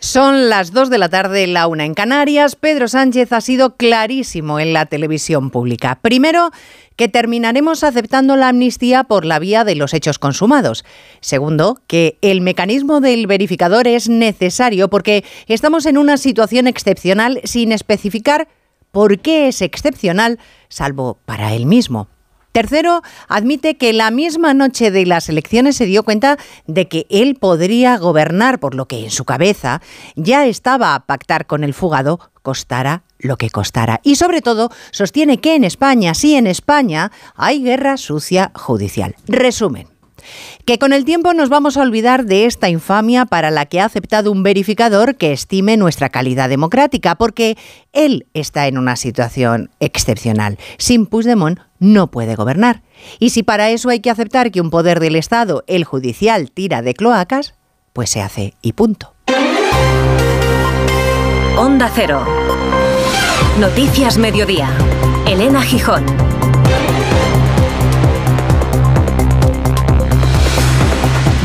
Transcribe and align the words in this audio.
Son 0.00 0.48
las 0.48 0.72
2 0.72 0.90
de 0.90 0.98
la 0.98 1.08
tarde, 1.08 1.48
la 1.48 1.66
una 1.66 1.84
en 1.84 1.94
Canarias. 1.94 2.54
Pedro 2.54 2.86
Sánchez 2.86 3.32
ha 3.32 3.40
sido 3.40 3.74
clarísimo 3.74 4.60
en 4.60 4.72
la 4.72 4.86
televisión 4.86 5.50
pública. 5.50 5.98
Primero, 6.00 6.50
que 6.94 7.08
terminaremos 7.08 7.82
aceptando 7.82 8.36
la 8.36 8.48
amnistía 8.48 9.02
por 9.04 9.24
la 9.24 9.40
vía 9.40 9.64
de 9.64 9.74
los 9.74 9.94
hechos 9.94 10.20
consumados. 10.20 10.84
Segundo, 11.20 11.80
que 11.88 12.16
el 12.22 12.40
mecanismo 12.42 13.00
del 13.00 13.26
verificador 13.26 13.88
es 13.88 14.08
necesario 14.08 14.88
porque 14.88 15.24
estamos 15.48 15.84
en 15.86 15.98
una 15.98 16.16
situación 16.16 16.68
excepcional 16.68 17.40
sin 17.42 17.72
especificar 17.72 18.46
por 18.92 19.18
qué 19.18 19.48
es 19.48 19.62
excepcional, 19.62 20.38
salvo 20.68 21.18
para 21.24 21.54
él 21.54 21.66
mismo. 21.66 22.08
Tercero, 22.52 23.02
admite 23.28 23.76
que 23.76 23.92
la 23.92 24.10
misma 24.10 24.54
noche 24.54 24.90
de 24.90 25.06
las 25.06 25.28
elecciones 25.28 25.76
se 25.76 25.86
dio 25.86 26.02
cuenta 26.02 26.38
de 26.66 26.88
que 26.88 27.06
él 27.10 27.36
podría 27.36 27.98
gobernar, 27.98 28.58
por 28.58 28.74
lo 28.74 28.86
que 28.86 29.04
en 29.04 29.10
su 29.10 29.24
cabeza 29.24 29.80
ya 30.16 30.46
estaba 30.46 30.94
a 30.94 31.06
pactar 31.06 31.46
con 31.46 31.62
el 31.62 31.74
fugado, 31.74 32.18
costara 32.42 33.02
lo 33.18 33.36
que 33.36 33.50
costara. 33.50 34.00
Y 34.02 34.16
sobre 34.16 34.40
todo, 34.40 34.70
sostiene 34.90 35.38
que 35.38 35.54
en 35.54 35.64
España, 35.64 36.14
sí 36.14 36.34
en 36.34 36.46
España, 36.46 37.12
hay 37.34 37.62
guerra 37.62 37.96
sucia 37.96 38.50
judicial. 38.54 39.14
Resumen 39.26 39.97
que 40.64 40.78
con 40.78 40.92
el 40.92 41.04
tiempo 41.04 41.34
nos 41.34 41.48
vamos 41.48 41.76
a 41.76 41.82
olvidar 41.82 42.24
de 42.24 42.46
esta 42.46 42.68
infamia 42.68 43.26
para 43.26 43.50
la 43.50 43.66
que 43.66 43.80
ha 43.80 43.84
aceptado 43.84 44.32
un 44.32 44.42
verificador 44.42 45.16
que 45.16 45.32
estime 45.32 45.76
nuestra 45.76 46.08
calidad 46.08 46.48
democrática, 46.48 47.14
porque 47.14 47.56
él 47.92 48.26
está 48.34 48.66
en 48.66 48.78
una 48.78 48.96
situación 48.96 49.70
excepcional. 49.80 50.58
Sin 50.78 51.06
Puigdemont 51.06 51.60
no 51.78 52.10
puede 52.10 52.34
gobernar. 52.34 52.82
Y 53.18 53.30
si 53.30 53.42
para 53.42 53.70
eso 53.70 53.88
hay 53.88 54.00
que 54.00 54.10
aceptar 54.10 54.50
que 54.50 54.60
un 54.60 54.70
poder 54.70 55.00
del 55.00 55.16
Estado, 55.16 55.64
el 55.66 55.84
judicial, 55.84 56.50
tira 56.50 56.82
de 56.82 56.94
cloacas, 56.94 57.54
pues 57.92 58.10
se 58.10 58.20
hace 58.20 58.54
y 58.62 58.72
punto. 58.72 59.14
Onda 61.56 61.90
Cero. 61.94 62.24
Noticias 63.58 64.18
Mediodía. 64.18 64.70
Elena 65.26 65.62
Gijón. 65.62 66.37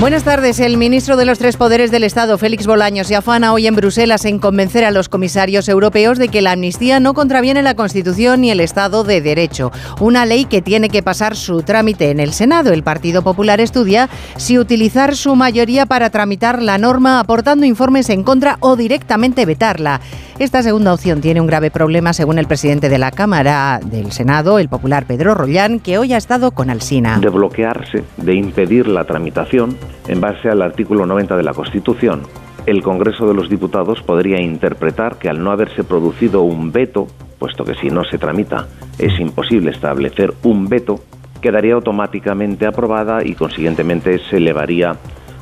Buenas 0.03 0.25
tardes. 0.25 0.59
El 0.59 0.75
ministro 0.75 1.15
de 1.15 1.23
los 1.23 1.39
Tres 1.39 1.55
Poderes 1.55 1.89
del 1.89 2.03
Estado, 2.03 2.37
Félix 2.37 2.67
Bolaños, 2.67 3.07
se 3.07 3.15
afana 3.15 3.53
hoy 3.53 3.67
en 3.67 3.75
Bruselas 3.77 4.25
en 4.25 4.37
convencer 4.37 4.83
a 4.83 4.91
los 4.91 5.07
comisarios 5.07 5.69
europeos 5.69 6.17
de 6.17 6.27
que 6.27 6.41
la 6.41 6.51
amnistía 6.51 6.99
no 6.99 7.13
contraviene 7.13 7.63
la 7.63 7.75
Constitución 7.75 8.41
ni 8.41 8.51
el 8.51 8.59
Estado 8.59 9.05
de 9.05 9.21
Derecho. 9.21 9.71
Una 10.01 10.25
ley 10.25 10.43
que 10.43 10.61
tiene 10.61 10.89
que 10.89 11.03
pasar 11.03 11.37
su 11.37 11.63
trámite 11.63 12.11
en 12.11 12.19
el 12.19 12.33
Senado. 12.33 12.73
El 12.73 12.83
Partido 12.83 13.21
Popular 13.21 13.61
estudia 13.61 14.09
si 14.35 14.59
utilizar 14.59 15.15
su 15.15 15.37
mayoría 15.37 15.85
para 15.85 16.09
tramitar 16.09 16.61
la 16.61 16.77
norma 16.77 17.21
aportando 17.21 17.65
informes 17.65 18.09
en 18.09 18.23
contra 18.23 18.57
o 18.59 18.75
directamente 18.75 19.45
vetarla. 19.45 20.01
Esta 20.37 20.63
segunda 20.63 20.93
opción 20.93 21.21
tiene 21.21 21.39
un 21.39 21.47
grave 21.47 21.71
problema, 21.71 22.11
según 22.11 22.39
el 22.39 22.47
presidente 22.47 22.89
de 22.89 22.97
la 22.97 23.11
Cámara 23.11 23.79
del 23.81 24.11
Senado, 24.11 24.59
el 24.59 24.67
popular 24.67 25.05
Pedro 25.05 25.33
Rollán, 25.33 25.79
que 25.79 25.97
hoy 25.97 26.11
ha 26.11 26.17
estado 26.17 26.51
con 26.51 26.69
Alsina. 26.69 27.19
De 27.19 27.29
bloquearse, 27.29 28.03
de 28.17 28.35
impedir 28.35 28.87
la 28.87 29.05
tramitación 29.05 29.77
en 30.07 30.21
base 30.21 30.49
al 30.49 30.61
artículo 30.61 31.05
90 31.05 31.35
de 31.35 31.43
la 31.43 31.53
Constitución. 31.53 32.21
El 32.65 32.81
Congreso 32.81 33.27
de 33.27 33.33
los 33.33 33.49
Diputados 33.49 34.01
podría 34.03 34.41
interpretar 34.41 35.17
que 35.17 35.29
al 35.29 35.43
no 35.43 35.51
haberse 35.51 35.83
producido 35.83 36.41
un 36.43 36.71
veto, 36.71 37.07
puesto 37.39 37.65
que 37.65 37.75
si 37.75 37.89
no 37.89 38.03
se 38.05 38.17
tramita 38.17 38.67
es 38.97 39.19
imposible 39.19 39.71
establecer 39.71 40.33
un 40.43 40.69
veto, 40.69 40.99
quedaría 41.41 41.73
automáticamente 41.73 42.65
aprobada 42.65 43.25
y 43.25 43.35
consiguientemente 43.35 44.17
se 44.29 44.37
elevaría 44.37 44.95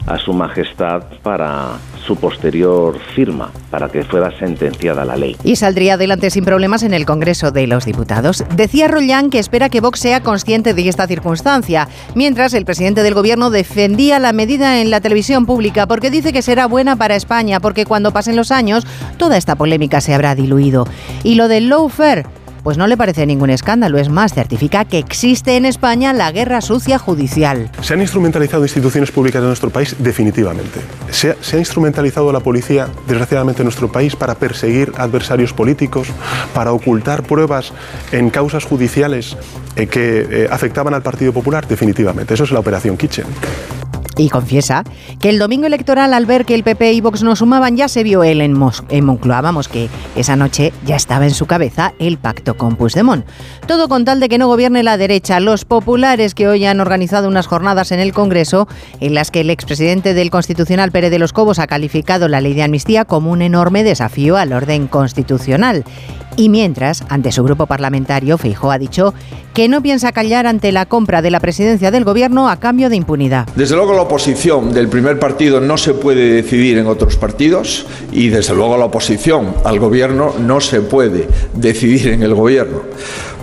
a 0.07 0.17
su 0.17 0.33
majestad 0.33 1.03
para 1.23 1.77
su 2.05 2.15
posterior 2.15 2.99
firma, 3.15 3.51
para 3.69 3.89
que 3.89 4.03
fuera 4.03 4.37
sentenciada 4.37 5.05
la 5.05 5.15
ley. 5.15 5.35
Y 5.43 5.55
saldría 5.55 5.93
adelante 5.93 6.29
sin 6.29 6.43
problemas 6.43 6.83
en 6.83 6.93
el 6.93 7.05
Congreso 7.05 7.51
de 7.51 7.67
los 7.67 7.85
Diputados. 7.85 8.43
Decía 8.55 8.87
Rollán 8.87 9.29
que 9.29 9.39
espera 9.39 9.69
que 9.69 9.81
Vox 9.81 9.99
sea 9.99 10.21
consciente 10.21 10.73
de 10.73 10.87
esta 10.89 11.07
circunstancia, 11.07 11.87
mientras 12.15 12.53
el 12.53 12.65
presidente 12.65 13.03
del 13.03 13.13
Gobierno 13.13 13.49
defendía 13.49 14.19
la 14.19 14.33
medida 14.33 14.81
en 14.81 14.89
la 14.89 15.01
televisión 15.01 15.45
pública 15.45 15.87
porque 15.87 16.09
dice 16.09 16.33
que 16.33 16.41
será 16.41 16.65
buena 16.65 16.95
para 16.95 17.15
España, 17.15 17.59
porque 17.59 17.85
cuando 17.85 18.11
pasen 18.11 18.35
los 18.35 18.51
años 18.51 18.85
toda 19.17 19.37
esta 19.37 19.55
polémica 19.55 20.01
se 20.01 20.13
habrá 20.13 20.35
diluido. 20.35 20.87
Y 21.23 21.35
lo 21.35 21.47
del 21.47 21.69
lawfare 21.69 22.25
pues 22.63 22.77
no 22.77 22.87
le 22.87 22.97
parece 22.97 23.25
ningún 23.25 23.49
escándalo, 23.49 23.97
es 23.97 24.09
más, 24.09 24.33
certifica 24.33 24.85
que 24.85 24.97
existe 24.97 25.57
en 25.57 25.65
España 25.65 26.13
la 26.13 26.31
guerra 26.31 26.61
sucia 26.61 26.99
judicial. 26.99 27.69
Se 27.81 27.93
han 27.93 28.01
instrumentalizado 28.01 28.63
instituciones 28.63 29.11
públicas 29.11 29.41
de 29.41 29.47
nuestro 29.47 29.69
país 29.69 29.95
definitivamente. 29.99 30.79
Se 31.09 31.31
ha, 31.31 31.59
instrumentalizado 31.59 32.31
la 32.31 32.39
policía, 32.39 32.87
desgraciadamente, 33.07 33.61
en 33.61 33.65
nuestro 33.65 33.91
país 33.91 34.15
para 34.15 34.35
perseguir 34.35 34.91
adversarios 34.97 35.53
políticos, 35.53 36.07
para 36.53 36.71
ocultar 36.71 37.23
pruebas 37.23 37.73
en 38.11 38.29
causas 38.29 38.65
judiciales 38.65 39.37
eh, 39.75 39.87
que 39.87 40.27
eh, 40.29 40.47
afectaban 40.51 40.93
al 40.93 41.01
Partido 41.01 41.33
Popular, 41.33 41.67
definitivamente. 41.67 42.33
Eso 42.33 42.43
es 42.43 42.51
la 42.51 42.59
operación 42.59 42.97
Kitchen. 42.97 43.25
Y 44.17 44.29
confiesa 44.29 44.83
que 45.19 45.29
el 45.29 45.39
domingo 45.39 45.67
electoral, 45.67 46.13
al 46.13 46.25
ver 46.25 46.45
que 46.45 46.53
el 46.53 46.63
PP 46.63 46.93
y 46.93 47.01
Vox 47.01 47.23
no 47.23 47.35
sumaban, 47.35 47.77
ya 47.77 47.87
se 47.87 48.03
vio 48.03 48.23
él 48.23 48.41
en, 48.41 48.57
en 48.89 49.05
Moncloa. 49.05 49.41
Vamos, 49.41 49.67
que 49.67 49.89
esa 50.15 50.35
noche 50.35 50.73
ya 50.85 50.95
estaba 50.95 51.25
en 51.25 51.33
su 51.33 51.45
cabeza 51.45 51.93
el 51.99 52.17
pacto 52.17 52.57
con 52.57 52.75
Puigdemont. 52.75 53.25
Todo 53.67 53.87
con 53.87 54.05
tal 54.05 54.19
de 54.19 54.29
que 54.29 54.37
no 54.37 54.47
gobierne 54.47 54.83
la 54.83 54.97
derecha. 54.97 55.39
Los 55.39 55.65
populares 55.65 56.35
que 56.35 56.47
hoy 56.47 56.65
han 56.65 56.79
organizado 56.79 57.27
unas 57.27 57.47
jornadas 57.47 57.91
en 57.91 57.99
el 57.99 58.13
Congreso 58.13 58.67
en 58.99 59.13
las 59.13 59.31
que 59.31 59.41
el 59.41 59.49
expresidente 59.49 60.13
del 60.13 60.29
Constitucional, 60.29 60.91
Pérez 60.91 61.11
de 61.11 61.19
los 61.19 61.33
Cobos, 61.33 61.59
ha 61.59 61.67
calificado 61.67 62.27
la 62.27 62.41
ley 62.41 62.53
de 62.53 62.63
amnistía 62.63 63.05
como 63.05 63.31
un 63.31 63.41
enorme 63.41 63.83
desafío 63.83 64.37
al 64.37 64.53
orden 64.53 64.87
constitucional. 64.87 65.83
Y 66.37 66.49
mientras, 66.49 67.03
ante 67.09 67.31
su 67.31 67.43
grupo 67.43 67.65
parlamentario, 67.65 68.37
Feijó 68.37 68.71
ha 68.71 68.77
dicho 68.77 69.13
que 69.53 69.67
no 69.67 69.81
piensa 69.81 70.11
callar 70.11 70.47
ante 70.47 70.71
la 70.71 70.85
compra 70.85 71.21
de 71.21 71.29
la 71.29 71.39
presidencia 71.39 71.91
del 71.91 72.05
gobierno 72.05 72.49
a 72.49 72.57
cambio 72.57 72.89
de 72.89 72.95
impunidad. 72.95 73.47
Desde 73.55 73.75
luego 73.75 73.93
la 73.93 74.03
oposición 74.03 74.73
del 74.73 74.87
primer 74.87 75.19
partido 75.19 75.59
no 75.59 75.77
se 75.77 75.93
puede 75.93 76.31
decidir 76.31 76.77
en 76.77 76.87
otros 76.87 77.17
partidos 77.17 77.85
y 78.11 78.29
desde 78.29 78.55
luego 78.55 78.77
la 78.77 78.85
oposición 78.85 79.53
al 79.65 79.79
gobierno 79.79 80.33
no 80.39 80.61
se 80.61 80.81
puede 80.81 81.27
decidir 81.53 82.07
en 82.09 82.23
el 82.23 82.33
gobierno. 82.33 82.81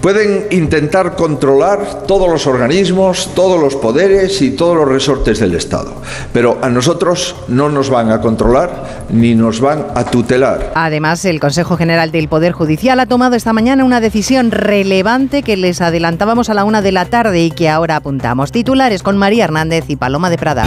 Pueden 0.01 0.47
intentar 0.51 1.17
controlar 1.17 2.05
todos 2.07 2.31
los 2.31 2.47
organismos, 2.47 3.31
todos 3.35 3.61
los 3.61 3.75
poderes 3.75 4.41
y 4.43 4.53
todos 4.53 4.77
los 4.77 4.89
resortes 4.89 5.41
del 5.41 5.55
Estado, 5.55 5.95
pero 6.33 6.59
a 6.63 6.69
nosotros 6.69 7.35
no 7.49 7.69
nos 7.69 7.91
van 7.91 8.11
a 8.11 8.21
controlar 8.21 9.07
ni 9.11 9.35
nos 9.35 9.61
van 9.61 9.87
a 9.95 10.05
tutelar. 10.05 10.73
Además, 10.75 11.25
el 11.25 11.41
Consejo 11.41 11.77
General 11.77 12.13
del 12.13 12.29
Poder 12.29 12.53
Judicial 12.53 13.01
ha 13.01 13.07
tomado 13.07 13.35
esta 13.35 13.53
mañana 13.53 13.85
una 13.85 14.01
decisión 14.01 14.51
relevante 14.51 15.43
que 15.43 15.57
les 15.57 15.81
adelantábamos 15.81 16.49
a 16.49 16.55
la 16.55 16.65
una 16.65 16.81
de 16.81 16.93
la 16.93 17.07
tarde 17.07 17.43
y 17.43 17.51
que 17.51 17.69
ahora 17.69 17.97
apuntamos. 17.97 18.53
Titulares 18.53 19.03
con 19.03 19.17
María 19.17 19.45
Hernández 19.45 19.85
y 19.89 19.97
Paloma 19.97 20.31
de 20.31 20.39
Prada. 20.39 20.67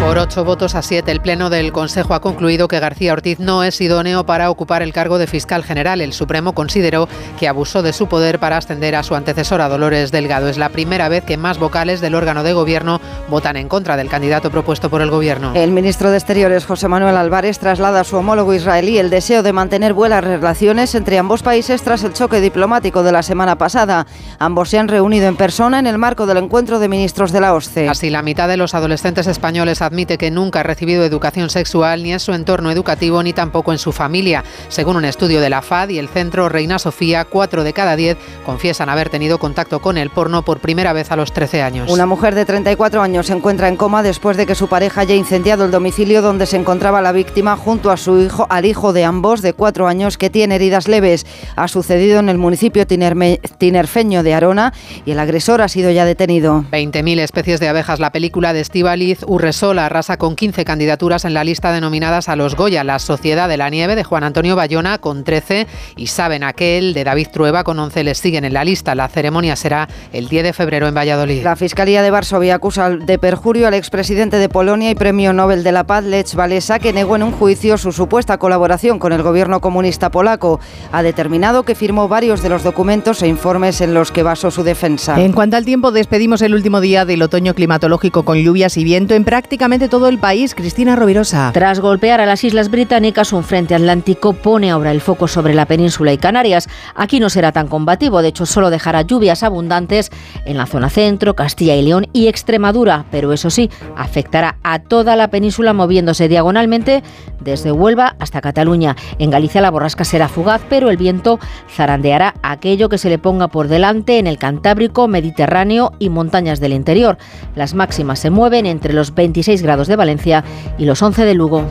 Por 0.00 0.16
ocho 0.16 0.44
votos 0.44 0.74
a 0.74 0.82
siete, 0.82 1.12
el 1.12 1.20
Pleno 1.20 1.50
del 1.50 1.72
Consejo 1.72 2.14
ha 2.14 2.20
concluido 2.20 2.68
que 2.68 2.80
García 2.80 3.12
Ortiz 3.12 3.38
no 3.38 3.62
es 3.62 3.80
idóneo 3.82 4.24
para 4.24 4.50
ocupar 4.50 4.82
el 4.82 4.94
cargo 4.94 5.18
de 5.18 5.26
fiscal 5.26 5.62
general. 5.62 6.00
El 6.00 6.14
Supremo 6.14 6.54
consideró 6.54 7.06
que 7.38 7.46
abusó 7.46 7.82
de 7.82 7.92
su 7.92 8.08
poder 8.08 8.38
para 8.38 8.56
ascender 8.56 8.96
a 8.96 9.02
su 9.02 9.14
antecesora 9.14 9.68
Dolores 9.68 10.10
Delgado. 10.10 10.48
Es 10.48 10.56
la 10.56 10.70
primera 10.70 11.10
vez 11.10 11.24
que 11.24 11.36
más 11.36 11.58
vocales 11.58 12.00
del 12.00 12.14
órgano 12.14 12.42
de 12.42 12.54
gobierno 12.54 12.98
votan 13.28 13.56
en 13.56 13.68
contra 13.68 13.98
del 13.98 14.08
candidato 14.08 14.50
propuesto 14.50 14.88
por 14.88 15.02
el 15.02 15.10
gobierno. 15.10 15.52
El 15.54 15.70
ministro 15.70 16.10
de 16.10 16.16
Exteriores, 16.16 16.64
José 16.64 16.88
Manuel 16.88 17.18
Álvarez, 17.18 17.58
traslada 17.58 18.00
a 18.00 18.04
su 18.04 18.16
homólogo 18.16 18.54
israelí 18.54 18.98
el 18.98 19.10
deseo 19.10 19.42
de 19.42 19.52
mantener 19.52 19.92
buenas 19.92 20.24
relaciones 20.24 20.94
entre 20.94 21.18
ambos 21.18 21.42
países 21.42 21.82
tras 21.82 22.02
el 22.04 22.14
choque 22.14 22.40
diplomático 22.40 23.02
de 23.02 23.12
la 23.12 23.22
semana 23.22 23.58
pasada. 23.58 24.06
Ambos 24.38 24.70
se 24.70 24.78
han 24.78 24.88
reunido 24.88 25.28
en 25.28 25.36
persona 25.36 25.78
en 25.78 25.86
el 25.86 25.98
marco 25.98 26.24
del 26.24 26.38
encuentro 26.38 26.78
de 26.78 26.88
ministros 26.88 27.32
de 27.32 27.40
la 27.42 27.52
OSCE. 27.52 27.88
Así, 27.88 28.08
la 28.08 28.22
mitad 28.22 28.48
de 28.48 28.56
los 28.56 28.74
adolescentes 28.74 29.26
españoles 29.26 29.82
admite 30.00 30.16
que 30.16 30.30
nunca 30.30 30.60
ha 30.60 30.62
recibido 30.62 31.04
educación 31.04 31.50
sexual 31.50 32.02
ni 32.02 32.14
en 32.14 32.20
su 32.20 32.32
entorno 32.32 32.70
educativo 32.70 33.22
ni 33.22 33.34
tampoco 33.34 33.70
en 33.70 33.78
su 33.78 33.92
familia. 33.92 34.44
Según 34.68 34.96
un 34.96 35.04
estudio 35.04 35.42
de 35.42 35.50
la 35.50 35.60
FAD 35.60 35.90
y 35.90 35.98
el 35.98 36.08
Centro 36.08 36.48
Reina 36.48 36.78
Sofía, 36.78 37.26
cuatro 37.26 37.64
de 37.64 37.74
cada 37.74 37.96
diez 37.96 38.16
confiesan 38.46 38.88
haber 38.88 39.10
tenido 39.10 39.36
contacto 39.38 39.80
con 39.80 39.98
el 39.98 40.08
porno 40.08 40.42
por 40.42 40.60
primera 40.60 40.94
vez 40.94 41.12
a 41.12 41.16
los 41.16 41.34
13 41.34 41.60
años. 41.60 41.90
Una 41.90 42.06
mujer 42.06 42.34
de 42.34 42.46
34 42.46 43.02
años 43.02 43.26
se 43.26 43.34
encuentra 43.34 43.68
en 43.68 43.76
coma 43.76 44.02
después 44.02 44.38
de 44.38 44.46
que 44.46 44.54
su 44.54 44.68
pareja 44.68 45.02
haya 45.02 45.14
incendiado 45.14 45.66
el 45.66 45.70
domicilio 45.70 46.22
donde 46.22 46.46
se 46.46 46.56
encontraba 46.56 47.02
la 47.02 47.12
víctima 47.12 47.58
junto 47.58 47.90
a 47.90 47.98
su 47.98 48.22
hijo, 48.22 48.46
al 48.48 48.64
hijo 48.64 48.94
de 48.94 49.04
ambos 49.04 49.42
de 49.42 49.52
cuatro 49.52 49.86
años 49.86 50.16
que 50.16 50.30
tiene 50.30 50.54
heridas 50.54 50.88
leves. 50.88 51.26
Ha 51.56 51.68
sucedido 51.68 52.20
en 52.20 52.30
el 52.30 52.38
municipio 52.38 52.86
tinerfeño 52.86 54.22
de 54.22 54.32
Arona 54.32 54.72
y 55.04 55.10
el 55.10 55.18
agresor 55.18 55.60
ha 55.60 55.68
sido 55.68 55.90
ya 55.90 56.06
detenido. 56.06 56.64
20.000 56.72 57.20
especies 57.20 57.60
de 57.60 57.68
abejas. 57.68 58.00
La 58.00 58.12
película 58.12 58.54
de 58.54 58.60
Estivaliz 58.60 59.24
Urresola 59.26 59.79
la 59.80 59.86
arrasa 59.86 60.18
con 60.18 60.36
15 60.36 60.66
candidaturas 60.66 61.24
en 61.24 61.32
la 61.32 61.42
lista 61.42 61.72
denominadas 61.72 62.28
a 62.28 62.36
los 62.36 62.54
Goya, 62.54 62.84
la 62.84 62.98
Sociedad 62.98 63.48
de 63.48 63.56
la 63.56 63.70
Nieve 63.70 63.96
de 63.96 64.04
Juan 64.04 64.24
Antonio 64.24 64.54
Bayona 64.54 64.98
con 64.98 65.24
13 65.24 65.66
y 65.96 66.08
Saben 66.08 66.44
aquel 66.44 66.92
de 66.92 67.02
David 67.02 67.28
Trueba 67.32 67.64
con 67.64 67.78
11 67.78 68.04
les 68.04 68.18
siguen 68.18 68.44
en 68.44 68.52
la 68.52 68.62
lista. 68.62 68.94
La 68.94 69.08
ceremonia 69.08 69.56
será 69.56 69.88
el 70.12 70.28
10 70.28 70.44
de 70.44 70.52
febrero 70.52 70.86
en 70.86 70.94
Valladolid. 70.94 71.42
La 71.42 71.56
Fiscalía 71.56 72.02
de 72.02 72.10
Varsovia 72.10 72.56
acusa 72.56 72.90
de 72.90 73.18
perjurio 73.18 73.68
al 73.68 73.72
expresidente 73.72 74.36
de 74.36 74.50
Polonia 74.50 74.90
y 74.90 74.94
premio 74.94 75.32
Nobel 75.32 75.64
de 75.64 75.72
la 75.72 75.84
Paz, 75.84 76.04
Lech 76.04 76.34
Walesa, 76.34 76.78
que 76.78 76.92
negó 76.92 77.16
en 77.16 77.22
un 77.22 77.32
juicio 77.32 77.78
su 77.78 77.90
supuesta 77.90 78.36
colaboración 78.36 78.98
con 78.98 79.14
el 79.14 79.22
gobierno 79.22 79.62
comunista 79.62 80.10
polaco. 80.10 80.60
Ha 80.92 81.02
determinado 81.02 81.62
que 81.62 81.74
firmó 81.74 82.06
varios 82.06 82.42
de 82.42 82.50
los 82.50 82.64
documentos 82.64 83.22
e 83.22 83.28
informes 83.28 83.80
en 83.80 83.94
los 83.94 84.12
que 84.12 84.22
basó 84.22 84.50
su 84.50 84.62
defensa. 84.62 85.18
En 85.18 85.32
cuanto 85.32 85.56
al 85.56 85.64
tiempo, 85.64 85.90
despedimos 85.90 86.42
el 86.42 86.54
último 86.54 86.82
día 86.82 87.06
del 87.06 87.22
otoño 87.22 87.54
climatológico 87.54 88.26
con 88.26 88.36
lluvias 88.36 88.76
y 88.76 88.84
viento 88.84 89.14
en 89.14 89.24
prácticamente 89.24 89.69
todo 89.78 90.08
el 90.08 90.18
país. 90.18 90.54
Cristina 90.56 90.96
Rovirosa. 90.96 91.50
Tras 91.54 91.78
golpear 91.78 92.20
a 92.20 92.26
las 92.26 92.42
Islas 92.42 92.70
Británicas, 92.70 93.32
un 93.32 93.44
frente 93.44 93.74
atlántico 93.74 94.32
pone 94.32 94.70
ahora 94.70 94.90
el 94.90 95.00
foco 95.00 95.28
sobre 95.28 95.54
la 95.54 95.64
península 95.64 96.12
y 96.12 96.18
Canarias. 96.18 96.68
Aquí 96.96 97.20
no 97.20 97.30
será 97.30 97.52
tan 97.52 97.68
combativo, 97.68 98.20
de 98.20 98.28
hecho 98.28 98.46
solo 98.46 98.70
dejará 98.70 99.02
lluvias 99.02 99.44
abundantes 99.44 100.10
en 100.44 100.56
la 100.56 100.66
zona 100.66 100.90
centro, 100.90 101.36
Castilla 101.36 101.76
y 101.76 101.82
León 101.82 102.08
y 102.12 102.26
Extremadura, 102.26 103.04
pero 103.12 103.32
eso 103.32 103.48
sí, 103.48 103.70
afectará 103.96 104.56
a 104.64 104.80
toda 104.80 105.14
la 105.14 105.28
península 105.28 105.72
moviéndose 105.72 106.28
diagonalmente 106.28 107.02
desde 107.40 107.70
Huelva 107.72 108.16
hasta 108.18 108.40
Cataluña. 108.40 108.96
En 109.18 109.30
Galicia 109.30 109.60
la 109.60 109.70
borrasca 109.70 110.04
será 110.04 110.28
fugaz, 110.28 110.62
pero 110.68 110.90
el 110.90 110.96
viento 110.96 111.38
zarandeará 111.74 112.34
aquello 112.42 112.88
que 112.88 112.98
se 112.98 113.08
le 113.08 113.18
ponga 113.18 113.48
por 113.48 113.68
delante 113.68 114.18
en 114.18 114.26
el 114.26 114.36
Cantábrico, 114.36 115.06
Mediterráneo 115.06 115.92
y 115.98 116.08
montañas 116.08 116.60
del 116.60 116.72
interior. 116.72 117.18
Las 117.54 117.74
máximas 117.74 118.18
se 118.18 118.30
mueven 118.30 118.66
entre 118.66 118.92
los 118.92 119.14
26 119.14 119.59
grados 119.62 119.88
de 119.88 119.96
Valencia 119.96 120.44
y 120.78 120.84
los 120.84 121.02
11 121.02 121.24
de 121.24 121.34
Lugo. 121.34 121.64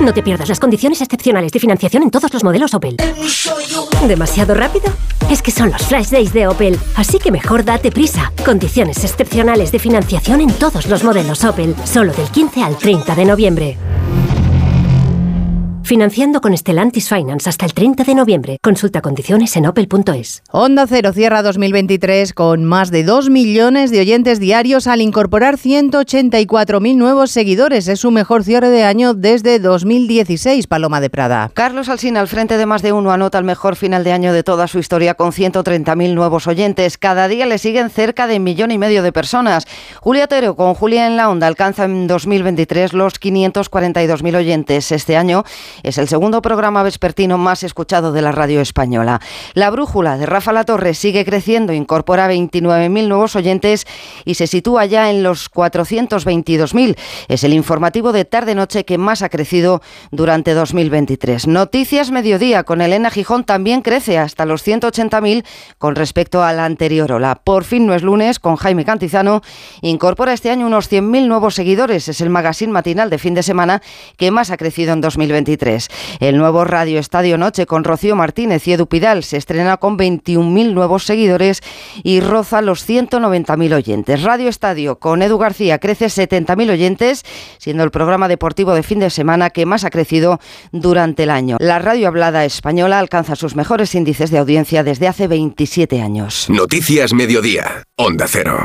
No 0.00 0.12
te 0.12 0.22
pierdas 0.22 0.48
las 0.48 0.60
condiciones 0.60 1.00
excepcionales 1.00 1.52
de 1.52 1.60
financiación 1.60 2.02
en 2.02 2.10
todos 2.10 2.32
los 2.32 2.44
modelos 2.44 2.74
Opel. 2.74 2.96
¿Demasiado 4.06 4.54
rápido? 4.54 4.92
Es 5.30 5.40
que 5.40 5.50
son 5.50 5.70
los 5.70 5.82
Flash 5.82 6.08
Days 6.08 6.32
de 6.34 6.46
Opel, 6.46 6.78
así 6.96 7.18
que 7.18 7.32
mejor 7.32 7.64
date 7.64 7.90
prisa. 7.90 8.30
Condiciones 8.44 9.02
excepcionales 9.02 9.72
de 9.72 9.78
financiación 9.78 10.42
en 10.42 10.52
todos 10.52 10.86
los 10.86 11.04
modelos 11.04 11.42
Opel, 11.44 11.74
solo 11.84 12.12
del 12.12 12.28
15 12.28 12.62
al 12.62 12.76
30 12.76 13.14
de 13.14 13.24
noviembre. 13.24 13.78
Financiando 15.84 16.40
con 16.40 16.56
Stellantis 16.56 17.10
Finance 17.10 17.46
hasta 17.46 17.66
el 17.66 17.74
30 17.74 18.04
de 18.04 18.14
noviembre. 18.14 18.58
Consulta 18.62 19.02
condiciones 19.02 19.54
en 19.56 19.66
opel.es. 19.66 20.42
Onda 20.50 20.86
Cero 20.88 21.12
cierra 21.12 21.42
2023 21.42 22.32
con 22.32 22.64
más 22.64 22.90
de 22.90 23.04
2 23.04 23.28
millones 23.28 23.90
de 23.90 24.00
oyentes 24.00 24.40
diarios 24.40 24.86
al 24.86 25.02
incorporar 25.02 25.58
184.000 25.58 26.96
nuevos 26.96 27.32
seguidores. 27.32 27.86
Es 27.88 28.00
su 28.00 28.10
mejor 28.10 28.44
cierre 28.44 28.70
de 28.70 28.84
año 28.84 29.12
desde 29.12 29.58
2016, 29.58 30.66
Paloma 30.68 31.02
de 31.02 31.10
Prada. 31.10 31.50
Carlos 31.52 31.90
Alsina, 31.90 32.20
al 32.20 32.28
frente 32.28 32.56
de 32.56 32.64
más 32.64 32.80
de 32.80 32.92
uno, 32.92 33.12
anota 33.12 33.36
el 33.36 33.44
mejor 33.44 33.76
final 33.76 34.04
de 34.04 34.12
año 34.12 34.32
de 34.32 34.42
toda 34.42 34.66
su 34.68 34.78
historia 34.78 35.12
con 35.12 35.32
130.000 35.32 36.14
nuevos 36.14 36.46
oyentes. 36.46 36.96
Cada 36.96 37.28
día 37.28 37.44
le 37.44 37.58
siguen 37.58 37.90
cerca 37.90 38.26
de 38.26 38.38
un 38.38 38.44
millón 38.44 38.70
y 38.70 38.78
medio 38.78 39.02
de 39.02 39.12
personas. 39.12 39.66
Julia 40.00 40.28
Tero, 40.28 40.56
con 40.56 40.72
Julia 40.72 41.06
en 41.06 41.18
la 41.18 41.28
Onda, 41.28 41.46
alcanza 41.46 41.84
en 41.84 42.06
2023 42.06 42.94
los 42.94 43.20
542.000 43.20 44.34
oyentes. 44.34 44.90
Este 44.90 45.18
año 45.18 45.44
es 45.82 45.98
el 45.98 46.08
segundo 46.08 46.42
programa 46.42 46.82
vespertino 46.82 47.38
más 47.38 47.62
escuchado 47.62 48.12
de 48.12 48.22
la 48.22 48.32
radio 48.32 48.60
española. 48.60 49.20
La 49.54 49.70
brújula 49.70 50.16
de 50.16 50.26
Rafa 50.26 50.52
La 50.52 50.64
Torre 50.64 50.94
sigue 50.94 51.24
creciendo, 51.24 51.72
incorpora 51.72 52.30
29.000 52.30 53.08
nuevos 53.08 53.36
oyentes 53.36 53.86
y 54.24 54.34
se 54.34 54.46
sitúa 54.46 54.86
ya 54.86 55.10
en 55.10 55.22
los 55.22 55.50
422.000. 55.50 56.96
Es 57.28 57.44
el 57.44 57.52
informativo 57.52 58.12
de 58.12 58.24
tarde-noche 58.24 58.84
que 58.84 58.98
más 58.98 59.22
ha 59.22 59.28
crecido 59.28 59.82
durante 60.10 60.54
2023. 60.54 61.46
Noticias 61.46 62.10
Mediodía 62.10 62.64
con 62.64 62.80
Elena 62.80 63.10
Gijón 63.10 63.44
también 63.44 63.82
crece 63.82 64.18
hasta 64.18 64.46
los 64.46 64.66
180.000 64.66 65.44
con 65.78 65.94
respecto 65.94 66.42
a 66.42 66.52
la 66.52 66.64
anterior 66.64 67.12
ola. 67.12 67.36
Por 67.36 67.64
fin 67.64 67.86
no 67.86 67.94
es 67.94 68.02
lunes 68.02 68.38
con 68.38 68.56
Jaime 68.56 68.84
Cantizano. 68.84 69.42
Incorpora 69.82 70.32
este 70.32 70.50
año 70.50 70.66
unos 70.66 70.90
100.000 70.90 71.26
nuevos 71.26 71.54
seguidores. 71.54 72.08
Es 72.08 72.20
el 72.20 72.30
magazine 72.30 72.72
matinal 72.72 73.10
de 73.10 73.18
fin 73.18 73.34
de 73.34 73.42
semana 73.42 73.82
que 74.16 74.30
más 74.30 74.50
ha 74.50 74.56
crecido 74.56 74.92
en 74.92 75.00
2023. 75.00 75.63
El 76.20 76.36
nuevo 76.36 76.64
Radio 76.64 76.98
Estadio 76.98 77.38
Noche 77.38 77.66
con 77.66 77.84
Rocío 77.84 78.16
Martínez 78.16 78.66
y 78.68 78.72
Edu 78.72 78.86
Pidal 78.86 79.24
se 79.24 79.36
estrena 79.36 79.78
con 79.78 79.98
21.000 79.98 80.72
nuevos 80.72 81.04
seguidores 81.04 81.60
y 82.02 82.20
roza 82.20 82.60
los 82.60 82.88
190.000 82.88 83.74
oyentes. 83.74 84.22
Radio 84.22 84.48
Estadio 84.48 84.98
con 84.98 85.22
Edu 85.22 85.38
García 85.38 85.78
crece 85.78 86.06
70.000 86.06 86.70
oyentes, 86.70 87.22
siendo 87.58 87.82
el 87.82 87.90
programa 87.90 88.28
deportivo 88.28 88.74
de 88.74 88.82
fin 88.82 89.00
de 89.00 89.10
semana 89.10 89.50
que 89.50 89.66
más 89.66 89.84
ha 89.84 89.90
crecido 89.90 90.40
durante 90.72 91.24
el 91.24 91.30
año. 91.30 91.56
La 91.60 91.78
radio 91.78 92.08
hablada 92.08 92.44
española 92.44 92.98
alcanza 92.98 93.36
sus 93.36 93.56
mejores 93.56 93.94
índices 93.94 94.30
de 94.30 94.38
audiencia 94.38 94.84
desde 94.84 95.08
hace 95.08 95.28
27 95.28 96.00
años. 96.00 96.46
Noticias 96.48 97.12
Mediodía, 97.12 97.84
Onda 97.96 98.26
Cero. 98.28 98.64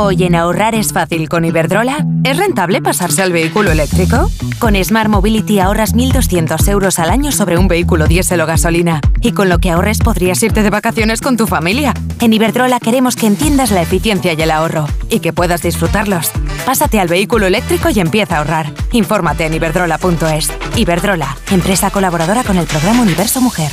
Hoy 0.00 0.22
en 0.22 0.36
ahorrar 0.36 0.76
es 0.76 0.92
fácil 0.92 1.28
con 1.28 1.44
Iberdrola. 1.44 2.06
¿Es 2.22 2.36
rentable 2.36 2.80
pasarse 2.80 3.20
al 3.20 3.32
vehículo 3.32 3.72
eléctrico? 3.72 4.30
Con 4.60 4.76
Smart 4.76 5.10
Mobility 5.10 5.58
ahorras 5.58 5.92
1.200 5.92 6.68
euros 6.68 7.00
al 7.00 7.10
año 7.10 7.32
sobre 7.32 7.58
un 7.58 7.66
vehículo 7.66 8.06
diésel 8.06 8.40
o 8.40 8.46
gasolina. 8.46 9.00
Y 9.22 9.32
con 9.32 9.48
lo 9.48 9.58
que 9.58 9.72
ahorres 9.72 9.98
podrías 9.98 10.40
irte 10.44 10.62
de 10.62 10.70
vacaciones 10.70 11.20
con 11.20 11.36
tu 11.36 11.48
familia. 11.48 11.94
En 12.20 12.32
Iberdrola 12.32 12.78
queremos 12.78 13.16
que 13.16 13.26
entiendas 13.26 13.72
la 13.72 13.82
eficiencia 13.82 14.34
y 14.34 14.40
el 14.40 14.52
ahorro 14.52 14.86
y 15.10 15.18
que 15.18 15.32
puedas 15.32 15.62
disfrutarlos. 15.62 16.30
Pásate 16.64 17.00
al 17.00 17.08
vehículo 17.08 17.46
eléctrico 17.46 17.90
y 17.90 17.98
empieza 17.98 18.36
a 18.36 18.38
ahorrar. 18.38 18.72
Infórmate 18.92 19.46
en 19.46 19.54
iberdrola.es. 19.54 20.52
Iberdrola, 20.76 21.36
empresa 21.50 21.90
colaboradora 21.90 22.44
con 22.44 22.56
el 22.56 22.66
programa 22.66 23.02
Universo 23.02 23.40
Mujer. 23.40 23.72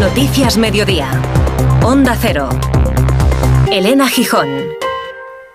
Noticias 0.00 0.56
Mediodía. 0.56 1.10
Onda 1.82 2.16
Cero. 2.18 2.48
Elena 3.70 4.08
Gijón. 4.08 4.79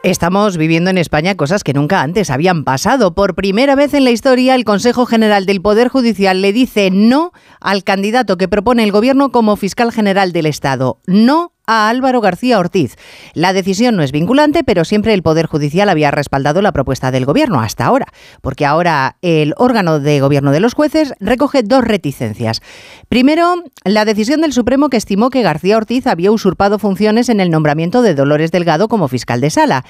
Estamos 0.06 0.58
viviendo 0.58 0.92
en 0.92 1.00
España 1.00 1.36
cosas 1.36 1.64
que 1.64 1.74
nunca 1.74 2.04
antes 2.04 2.30
habían 2.30 2.64
pasado. 2.64 3.16
Por 3.16 3.34
primera 3.34 3.74
vez 3.74 3.96
en 3.96 4.04
la 4.04 4.12
historia, 4.12 4.54
el 4.54 4.64
Consejo 4.64 5.08
General 5.08 5.48
del 5.48 5.64
Poder 5.64 5.88
Judicial 5.88 6.44
le 6.44 6.54
dice 6.54 6.92
no 6.92 7.32
al 7.60 7.84
candidato 7.84 8.38
que 8.38 8.48
propone 8.48 8.84
el 8.84 8.92
Gobierno 8.92 9.32
como 9.32 9.56
fiscal 9.56 9.92
general 9.92 10.32
del 10.32 10.46
Estado. 10.46 11.00
No 11.08 11.55
a 11.68 11.90
Álvaro 11.90 12.22
García 12.22 12.60
Ortiz. 12.60 12.96
La 13.34 13.54
decisión 13.54 13.96
no 13.96 14.04
es 14.04 14.12
vinculante, 14.12 14.64
pero 14.64 14.86
siempre 14.86 15.14
el 15.14 15.24
Poder 15.24 15.48
Judicial 15.48 15.90
había 15.90 16.12
respaldado 16.12 16.62
la 16.62 16.72
propuesta 16.72 17.12
del 17.12 17.26
Gobierno 17.26 17.62
hasta 17.62 17.86
ahora, 17.86 18.08
porque 18.42 18.66
ahora 18.66 19.18
el 19.22 19.54
órgano 19.58 20.00
de 20.00 20.20
gobierno 20.20 20.52
de 20.52 20.60
los 20.60 20.74
jueces 20.74 21.14
recoge 21.20 21.64
dos 21.64 21.84
reticencias. 21.84 22.62
Primero, 23.10 23.64
la 23.84 24.06
decisión 24.06 24.42
del 24.42 24.54
Supremo 24.54 24.90
que 24.90 24.98
estimó 24.98 25.30
que 25.30 25.42
García 25.42 25.78
Ortiz 25.78 26.08
había 26.08 26.32
usurpado 26.32 26.80
funciones 26.80 27.30
en 27.30 27.40
el 27.40 27.50
nombramiento 27.50 28.02
de 28.02 28.16
Dolores 28.16 28.52
Delgado 28.52 28.88
como 28.88 29.08
fiscal 29.08 29.42
de 29.42 29.50
sala. 29.50 29.86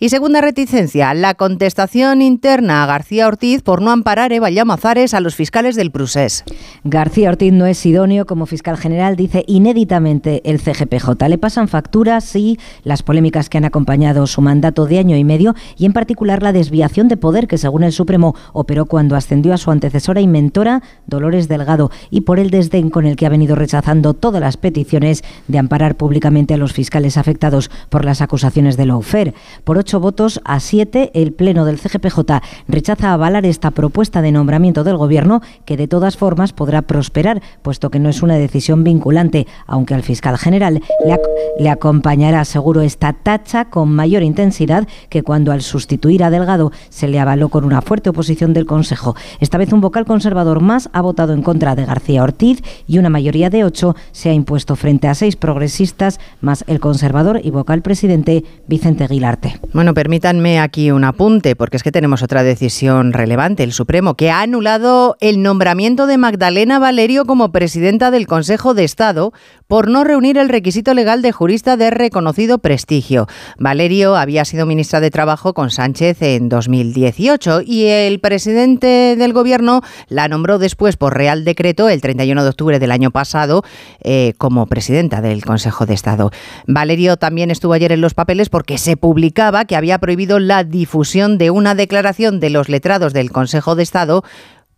Y 0.00 0.10
segunda 0.10 0.40
reticencia, 0.40 1.12
la 1.14 1.34
contestación 1.34 2.22
interna 2.22 2.84
a 2.84 2.86
García 2.86 3.26
Ortiz 3.26 3.62
por 3.62 3.82
no 3.82 3.90
amparar 3.90 4.32
Eva 4.32 4.50
Llamazares 4.50 5.14
a 5.14 5.20
los 5.20 5.34
fiscales 5.34 5.74
del 5.74 5.90
Prusés. 5.90 6.44
García 6.84 7.30
Ortiz 7.30 7.52
no 7.52 7.66
es 7.66 7.84
idóneo 7.84 8.24
como 8.24 8.46
fiscal 8.46 8.76
general, 8.76 9.16
dice 9.16 9.44
inéditamente 9.46 10.40
el 10.44 10.60
CGPJ. 10.60 11.17
Le 11.26 11.38
pasan 11.38 11.68
facturas, 11.68 12.24
sí, 12.24 12.58
las 12.84 13.02
polémicas 13.02 13.48
que 13.48 13.58
han 13.58 13.64
acompañado 13.64 14.26
su 14.26 14.40
mandato 14.40 14.86
de 14.86 14.98
año 14.98 15.16
y 15.16 15.24
medio 15.24 15.54
y 15.76 15.86
en 15.86 15.92
particular 15.92 16.42
la 16.42 16.52
desviación 16.52 17.08
de 17.08 17.16
poder 17.16 17.48
que 17.48 17.58
según 17.58 17.82
el 17.82 17.92
Supremo 17.92 18.34
operó 18.52 18.86
cuando 18.86 19.16
ascendió 19.16 19.54
a 19.54 19.56
su 19.56 19.70
antecesora 19.70 20.20
y 20.20 20.28
mentora 20.28 20.82
Dolores 21.06 21.48
Delgado 21.48 21.90
y 22.10 22.22
por 22.22 22.38
el 22.38 22.50
desdén 22.50 22.90
con 22.90 23.06
el 23.06 23.16
que 23.16 23.26
ha 23.26 23.30
venido 23.30 23.56
rechazando 23.56 24.14
todas 24.14 24.40
las 24.40 24.56
peticiones 24.56 25.24
de 25.48 25.58
amparar 25.58 25.96
públicamente 25.96 26.54
a 26.54 26.58
los 26.58 26.72
fiscales 26.72 27.16
afectados 27.16 27.70
por 27.88 28.04
las 28.04 28.20
acusaciones 28.20 28.76
de 28.76 28.86
lawfare. 28.86 29.34
Por 29.64 29.78
ocho 29.78 30.00
votos 30.00 30.40
a 30.44 30.60
siete, 30.60 31.10
el 31.14 31.32
Pleno 31.32 31.64
del 31.64 31.78
CGPJ 31.78 32.40
rechaza 32.68 33.12
avalar 33.12 33.46
esta 33.46 33.70
propuesta 33.70 34.22
de 34.22 34.32
nombramiento 34.32 34.84
del 34.84 34.96
Gobierno 34.96 35.42
que 35.64 35.76
de 35.76 35.88
todas 35.88 36.16
formas 36.16 36.52
podrá 36.52 36.82
prosperar, 36.82 37.42
puesto 37.62 37.90
que 37.90 37.98
no 37.98 38.08
es 38.08 38.22
una 38.22 38.36
decisión 38.36 38.84
vinculante, 38.84 39.46
aunque 39.66 39.94
al 39.94 40.02
fiscal 40.02 40.38
general 40.38 40.82
le, 41.08 41.18
le 41.58 41.70
acompañará 41.70 42.44
seguro 42.44 42.82
esta 42.82 43.12
tacha 43.12 43.66
con 43.66 43.90
mayor 43.90 44.22
intensidad 44.22 44.86
que 45.08 45.22
cuando 45.22 45.52
al 45.52 45.62
sustituir 45.62 46.22
a 46.22 46.30
Delgado 46.30 46.70
se 46.90 47.08
le 47.08 47.18
avaló 47.18 47.48
con 47.48 47.64
una 47.64 47.80
fuerte 47.80 48.10
oposición 48.10 48.52
del 48.52 48.66
Consejo. 48.66 49.16
Esta 49.40 49.58
vez 49.58 49.72
un 49.72 49.80
vocal 49.80 50.04
conservador 50.04 50.60
más 50.60 50.90
ha 50.92 51.00
votado 51.00 51.32
en 51.32 51.42
contra 51.42 51.74
de 51.74 51.86
García 51.86 52.22
Ortiz 52.22 52.62
y 52.86 52.98
una 52.98 53.10
mayoría 53.10 53.50
de 53.50 53.64
ocho 53.64 53.96
se 54.12 54.30
ha 54.30 54.32
impuesto 54.32 54.76
frente 54.76 55.08
a 55.08 55.14
seis 55.14 55.36
progresistas 55.36 56.20
más 56.40 56.64
el 56.66 56.80
conservador 56.80 57.40
y 57.42 57.50
vocal 57.50 57.82
presidente 57.82 58.44
Vicente 58.66 59.04
Aguilarte. 59.04 59.60
Bueno, 59.72 59.94
permítanme 59.94 60.60
aquí 60.60 60.90
un 60.90 61.04
apunte, 61.04 61.56
porque 61.56 61.76
es 61.76 61.82
que 61.82 61.92
tenemos 61.92 62.22
otra 62.22 62.42
decisión 62.42 63.12
relevante, 63.12 63.62
el 63.62 63.72
Supremo, 63.72 64.14
que 64.14 64.30
ha 64.30 64.42
anulado 64.42 65.16
el 65.20 65.42
nombramiento 65.42 66.06
de 66.06 66.18
Magdalena 66.18 66.78
Valerio 66.78 67.24
como 67.24 67.50
presidenta 67.50 68.10
del 68.10 68.26
Consejo 68.26 68.74
de 68.74 68.84
Estado 68.84 69.32
por 69.66 69.88
no 69.88 70.04
reunir 70.04 70.38
el 70.38 70.48
requisito 70.48 70.94
legal 70.98 71.22
de 71.22 71.30
jurista 71.30 71.76
de 71.76 71.90
reconocido 71.90 72.58
prestigio. 72.58 73.28
Valerio 73.56 74.16
había 74.16 74.44
sido 74.44 74.66
ministra 74.66 74.98
de 74.98 75.12
Trabajo 75.12 75.54
con 75.54 75.70
Sánchez 75.70 76.20
en 76.22 76.48
2018 76.48 77.60
y 77.64 77.84
el 77.84 78.18
presidente 78.18 79.14
del 79.16 79.32
gobierno 79.32 79.82
la 80.08 80.26
nombró 80.26 80.58
después 80.58 80.96
por 80.96 81.16
Real 81.16 81.44
Decreto 81.44 81.88
el 81.88 82.00
31 82.00 82.42
de 82.42 82.48
octubre 82.50 82.80
del 82.80 82.90
año 82.90 83.12
pasado 83.12 83.62
eh, 84.00 84.32
como 84.38 84.66
presidenta 84.66 85.20
del 85.20 85.44
Consejo 85.44 85.86
de 85.86 85.94
Estado. 85.94 86.32
Valerio 86.66 87.16
también 87.16 87.52
estuvo 87.52 87.74
ayer 87.74 87.92
en 87.92 88.00
los 88.00 88.14
papeles 88.14 88.48
porque 88.48 88.76
se 88.76 88.96
publicaba 88.96 89.66
que 89.66 89.76
había 89.76 89.98
prohibido 89.98 90.40
la 90.40 90.64
difusión 90.64 91.38
de 91.38 91.52
una 91.52 91.76
declaración 91.76 92.40
de 92.40 92.50
los 92.50 92.68
letrados 92.68 93.12
del 93.12 93.30
Consejo 93.30 93.76
de 93.76 93.84
Estado 93.84 94.24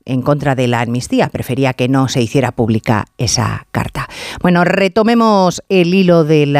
en 0.04 0.22
contra 0.22 0.54
de 0.54 0.66
la 0.66 0.80
amnistía. 0.80 1.28
Prefería 1.28 1.72
que 1.74 1.88
no 1.88 2.08
se 2.08 2.22
hiciera 2.22 2.52
pública 2.52 3.06
esa 3.18 3.66
carta. 3.70 4.08
Bueno, 4.40 4.64
retomemos 4.64 5.62
el 5.68 5.94
hilo 5.94 6.24
del 6.24 6.54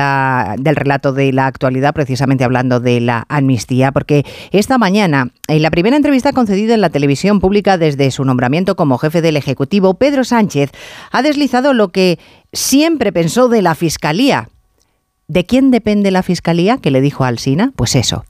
relato 0.77 1.13
de 1.13 1.33
la 1.33 1.47
actualidad, 1.47 1.95
precisamente 1.95 2.45
hablando 2.45 2.81
de 2.81 3.01
la 3.01 3.25
amnistía, 3.29 3.93
porque 3.93 4.25
esta 4.51 4.79
mañana, 4.79 5.31
en 5.49 5.63
la 5.63 5.71
primera 5.71 5.97
entrevista 5.97 6.33
concedida 6.33 6.75
en 6.75 6.81
la 6.81 6.91
televisión 6.91 7.41
pública 7.41 7.79
desde 7.79 8.11
su 8.11 8.25
nombramiento 8.25 8.77
como 8.77 8.99
jefe 8.99 9.23
del 9.23 9.37
Ejecutivo, 9.37 9.95
Pedro 9.95 10.25
Sánchez 10.25 10.71
ha 11.11 11.23
deslizado 11.23 11.73
lo 11.73 11.89
que 11.89 12.19
siempre 12.53 13.13
pensó 13.13 13.49
de 13.49 13.63
la 13.63 13.75
Fiscalía 13.75 14.49
¿De 15.31 15.47
quién 15.47 15.71
depende 15.71 16.11
la 16.11 16.25
Fiscalía? 16.25 16.79
Que 16.79 16.91
le 16.91 17.01
dijo 17.01 17.23
Alsina. 17.23 17.73
Pues 17.77 17.95
eso. 17.95 18.25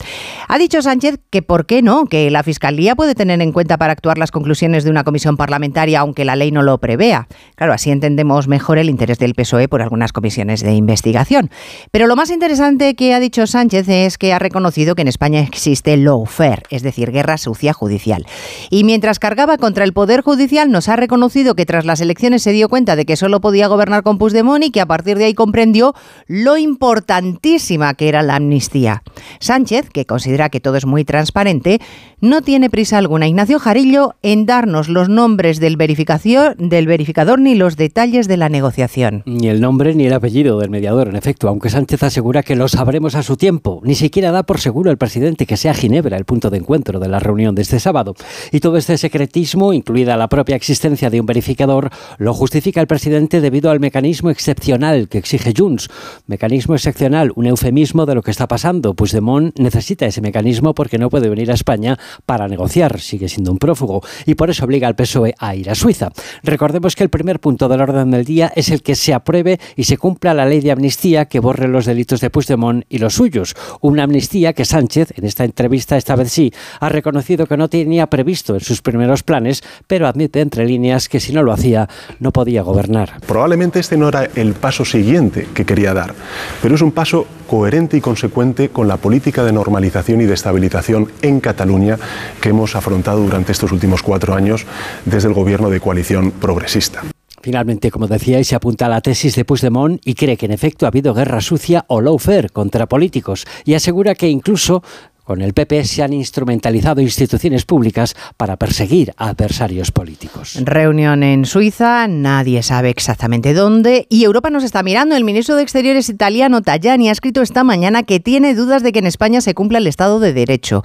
Ha 0.48 0.58
dicho 0.58 0.82
Sánchez 0.82 1.18
que 1.30 1.40
por 1.40 1.64
qué 1.64 1.80
no, 1.80 2.04
que 2.04 2.30
la 2.30 2.42
Fiscalía 2.42 2.94
puede 2.94 3.14
tener 3.14 3.40
en 3.40 3.52
cuenta 3.52 3.78
para 3.78 3.94
actuar 3.94 4.18
las 4.18 4.30
conclusiones 4.30 4.84
de 4.84 4.90
una 4.90 5.02
comisión 5.02 5.38
parlamentaria, 5.38 6.00
aunque 6.00 6.26
la 6.26 6.36
ley 6.36 6.52
no 6.52 6.60
lo 6.60 6.76
prevea. 6.76 7.26
Claro, 7.54 7.72
así 7.72 7.90
entendemos 7.90 8.48
mejor 8.48 8.76
el 8.76 8.90
interés 8.90 9.18
del 9.18 9.34
PSOE 9.34 9.66
por 9.66 9.80
algunas 9.80 10.12
comisiones 10.12 10.60
de 10.60 10.74
investigación. 10.74 11.48
Pero 11.90 12.06
lo 12.06 12.16
más 12.16 12.28
interesante 12.30 12.94
que 12.94 13.14
ha 13.14 13.20
dicho 13.20 13.46
Sánchez 13.46 13.88
es 13.88 14.18
que 14.18 14.34
ha 14.34 14.38
reconocido 14.38 14.94
que 14.94 15.00
en 15.00 15.08
España 15.08 15.40
existe 15.40 15.96
lawfare, 15.96 16.64
es 16.68 16.82
decir, 16.82 17.12
guerra 17.12 17.38
sucia 17.38 17.72
judicial. 17.72 18.26
Y 18.68 18.84
mientras 18.84 19.18
cargaba 19.18 19.56
contra 19.56 19.84
el 19.84 19.94
Poder 19.94 20.20
Judicial, 20.20 20.70
nos 20.70 20.90
ha 20.90 20.96
reconocido 20.96 21.54
que 21.54 21.64
tras 21.64 21.86
las 21.86 22.02
elecciones 22.02 22.42
se 22.42 22.52
dio 22.52 22.68
cuenta 22.68 22.94
de 22.94 23.06
que 23.06 23.16
solo 23.16 23.40
podía 23.40 23.68
gobernar 23.68 24.02
con 24.02 24.18
Puigdemont 24.18 24.64
y 24.64 24.70
que 24.70 24.82
a 24.82 24.86
partir 24.86 25.16
de 25.16 25.24
ahí 25.24 25.32
comprendió 25.32 25.94
lo 26.26 26.58
importante 26.58 26.89
importantísima 26.90 27.94
que 27.94 28.08
era 28.08 28.24
la 28.24 28.34
amnistía. 28.34 29.04
Sánchez, 29.38 29.90
que 29.90 30.06
considera 30.06 30.48
que 30.48 30.58
todo 30.58 30.76
es 30.76 30.86
muy 30.86 31.04
transparente, 31.04 31.80
no 32.20 32.42
tiene 32.42 32.68
prisa 32.68 32.98
alguna, 32.98 33.28
Ignacio 33.28 33.60
Jarillo, 33.60 34.14
en 34.22 34.44
darnos 34.44 34.88
los 34.88 35.08
nombres 35.08 35.60
del, 35.60 35.76
verificación, 35.76 36.54
del 36.58 36.88
verificador 36.88 37.38
ni 37.38 37.54
los 37.54 37.76
detalles 37.76 38.26
de 38.26 38.36
la 38.36 38.48
negociación. 38.48 39.22
Ni 39.24 39.46
el 39.48 39.60
nombre 39.60 39.94
ni 39.94 40.06
el 40.06 40.12
apellido 40.12 40.58
del 40.58 40.68
mediador, 40.68 41.08
en 41.08 41.16
efecto, 41.16 41.48
aunque 41.48 41.70
Sánchez 41.70 42.02
asegura 42.02 42.42
que 42.42 42.56
lo 42.56 42.66
sabremos 42.66 43.14
a 43.14 43.22
su 43.22 43.36
tiempo. 43.36 43.80
Ni 43.84 43.94
siquiera 43.94 44.32
da 44.32 44.42
por 44.42 44.58
seguro 44.58 44.90
el 44.90 44.98
presidente 44.98 45.46
que 45.46 45.56
sea 45.56 45.72
Ginebra 45.72 46.16
el 46.16 46.24
punto 46.24 46.50
de 46.50 46.58
encuentro 46.58 46.98
de 46.98 47.08
la 47.08 47.20
reunión 47.20 47.54
de 47.54 47.62
este 47.62 47.78
sábado. 47.78 48.16
Y 48.50 48.58
todo 48.58 48.76
este 48.76 48.98
secretismo, 48.98 49.72
incluida 49.72 50.16
la 50.16 50.28
propia 50.28 50.56
existencia 50.56 51.08
de 51.08 51.20
un 51.20 51.26
verificador, 51.26 51.90
lo 52.18 52.34
justifica 52.34 52.80
el 52.80 52.88
presidente 52.88 53.40
debido 53.40 53.70
al 53.70 53.78
mecanismo 53.78 54.30
excepcional 54.30 55.08
que 55.08 55.18
exige 55.18 55.54
Junts. 55.56 55.88
Mecanismo 56.26 56.74
excepcional, 56.80 57.32
un 57.36 57.46
eufemismo 57.46 58.06
de 58.06 58.14
lo 58.14 58.22
que 58.22 58.30
está 58.30 58.48
pasando. 58.48 58.94
Puigdemont 58.94 59.56
necesita 59.58 60.06
ese 60.06 60.20
mecanismo 60.20 60.74
porque 60.74 60.98
no 60.98 61.10
puede 61.10 61.28
venir 61.28 61.50
a 61.50 61.54
España 61.54 61.98
para 62.26 62.48
negociar, 62.48 63.00
sigue 63.00 63.28
siendo 63.28 63.52
un 63.52 63.58
prófugo, 63.58 64.02
y 64.26 64.34
por 64.34 64.50
eso 64.50 64.64
obliga 64.64 64.88
al 64.88 64.96
PSOE 64.96 65.34
a 65.38 65.54
ir 65.54 65.68
a 65.70 65.74
Suiza. 65.74 66.10
Recordemos 66.42 66.96
que 66.96 67.04
el 67.04 67.10
primer 67.10 67.38
punto 67.38 67.68
del 67.68 67.82
orden 67.82 68.10
del 68.10 68.24
día 68.24 68.52
es 68.56 68.70
el 68.70 68.82
que 68.82 68.94
se 68.94 69.12
apruebe 69.12 69.60
y 69.76 69.84
se 69.84 69.98
cumpla 69.98 70.32
la 70.32 70.46
ley 70.46 70.60
de 70.60 70.72
amnistía 70.72 71.26
que 71.26 71.40
borre 71.40 71.68
los 71.68 71.84
delitos 71.84 72.20
de 72.20 72.30
Puigdemont 72.30 72.84
y 72.88 72.98
los 72.98 73.14
suyos. 73.14 73.54
Una 73.80 74.04
amnistía 74.04 74.54
que 74.54 74.64
Sánchez, 74.64 75.12
en 75.16 75.26
esta 75.26 75.44
entrevista 75.44 75.96
esta 75.96 76.16
vez 76.16 76.32
sí, 76.32 76.52
ha 76.80 76.88
reconocido 76.88 77.46
que 77.46 77.56
no 77.56 77.68
tenía 77.68 78.08
previsto 78.08 78.54
en 78.54 78.60
sus 78.60 78.80
primeros 78.80 79.22
planes, 79.22 79.62
pero 79.86 80.06
admite 80.06 80.40
entre 80.40 80.66
líneas 80.66 81.08
que 81.08 81.20
si 81.20 81.32
no 81.32 81.42
lo 81.42 81.52
hacía 81.52 81.88
no 82.18 82.32
podía 82.32 82.62
gobernar. 82.62 83.20
Probablemente 83.26 83.80
este 83.80 83.96
no 83.96 84.08
era 84.08 84.24
el 84.34 84.54
paso 84.54 84.84
siguiente 84.84 85.46
que 85.52 85.64
quería 85.64 85.92
dar, 85.92 86.14
pero 86.62 86.69
es 86.74 86.82
un 86.82 86.92
paso 86.92 87.26
coherente 87.48 87.96
y 87.96 88.00
consecuente 88.00 88.68
con 88.68 88.88
la 88.88 88.96
política 88.96 89.44
de 89.44 89.52
normalización 89.52 90.20
y 90.20 90.26
de 90.26 90.34
estabilización 90.34 91.10
en 91.22 91.40
Cataluña 91.40 91.98
que 92.40 92.50
hemos 92.50 92.76
afrontado 92.76 93.20
durante 93.20 93.52
estos 93.52 93.72
últimos 93.72 94.02
cuatro 94.02 94.34
años 94.34 94.66
desde 95.04 95.28
el 95.28 95.34
gobierno 95.34 95.70
de 95.70 95.80
coalición 95.80 96.30
progresista. 96.30 97.02
Finalmente, 97.42 97.90
como 97.90 98.06
decíais, 98.06 98.48
se 98.48 98.54
apunta 98.54 98.84
a 98.84 98.90
la 98.90 99.00
tesis 99.00 99.34
de 99.34 99.46
Puigdemont 99.46 99.98
y 100.04 100.14
cree 100.14 100.36
que 100.36 100.44
en 100.44 100.52
efecto 100.52 100.84
ha 100.84 100.88
habido 100.88 101.14
guerra 101.14 101.40
sucia 101.40 101.86
o 101.88 102.02
lawfare 102.02 102.50
contra 102.50 102.86
políticos 102.86 103.46
y 103.64 103.72
asegura 103.72 104.14
que 104.14 104.28
incluso 104.28 104.82
con 105.30 105.42
el 105.42 105.54
PP 105.54 105.84
se 105.84 106.02
han 106.02 106.12
instrumentalizado 106.12 107.00
instituciones 107.00 107.64
públicas 107.64 108.16
para 108.36 108.56
perseguir 108.56 109.14
a 109.16 109.28
adversarios 109.28 109.92
políticos. 109.92 110.58
Reunión 110.60 111.22
en 111.22 111.44
Suiza, 111.44 112.08
nadie 112.08 112.64
sabe 112.64 112.90
exactamente 112.90 113.54
dónde 113.54 114.08
y 114.08 114.24
Europa 114.24 114.50
nos 114.50 114.64
está 114.64 114.82
mirando. 114.82 115.14
El 115.14 115.22
ministro 115.22 115.54
de 115.54 115.62
Exteriores 115.62 116.08
italiano 116.08 116.62
Tajani 116.62 117.10
ha 117.10 117.12
escrito 117.12 117.42
esta 117.42 117.62
mañana 117.62 118.02
que 118.02 118.18
tiene 118.18 118.56
dudas 118.56 118.82
de 118.82 118.90
que 118.90 118.98
en 118.98 119.06
España 119.06 119.40
se 119.40 119.54
cumpla 119.54 119.78
el 119.78 119.86
Estado 119.86 120.18
de 120.18 120.32
Derecho. 120.32 120.82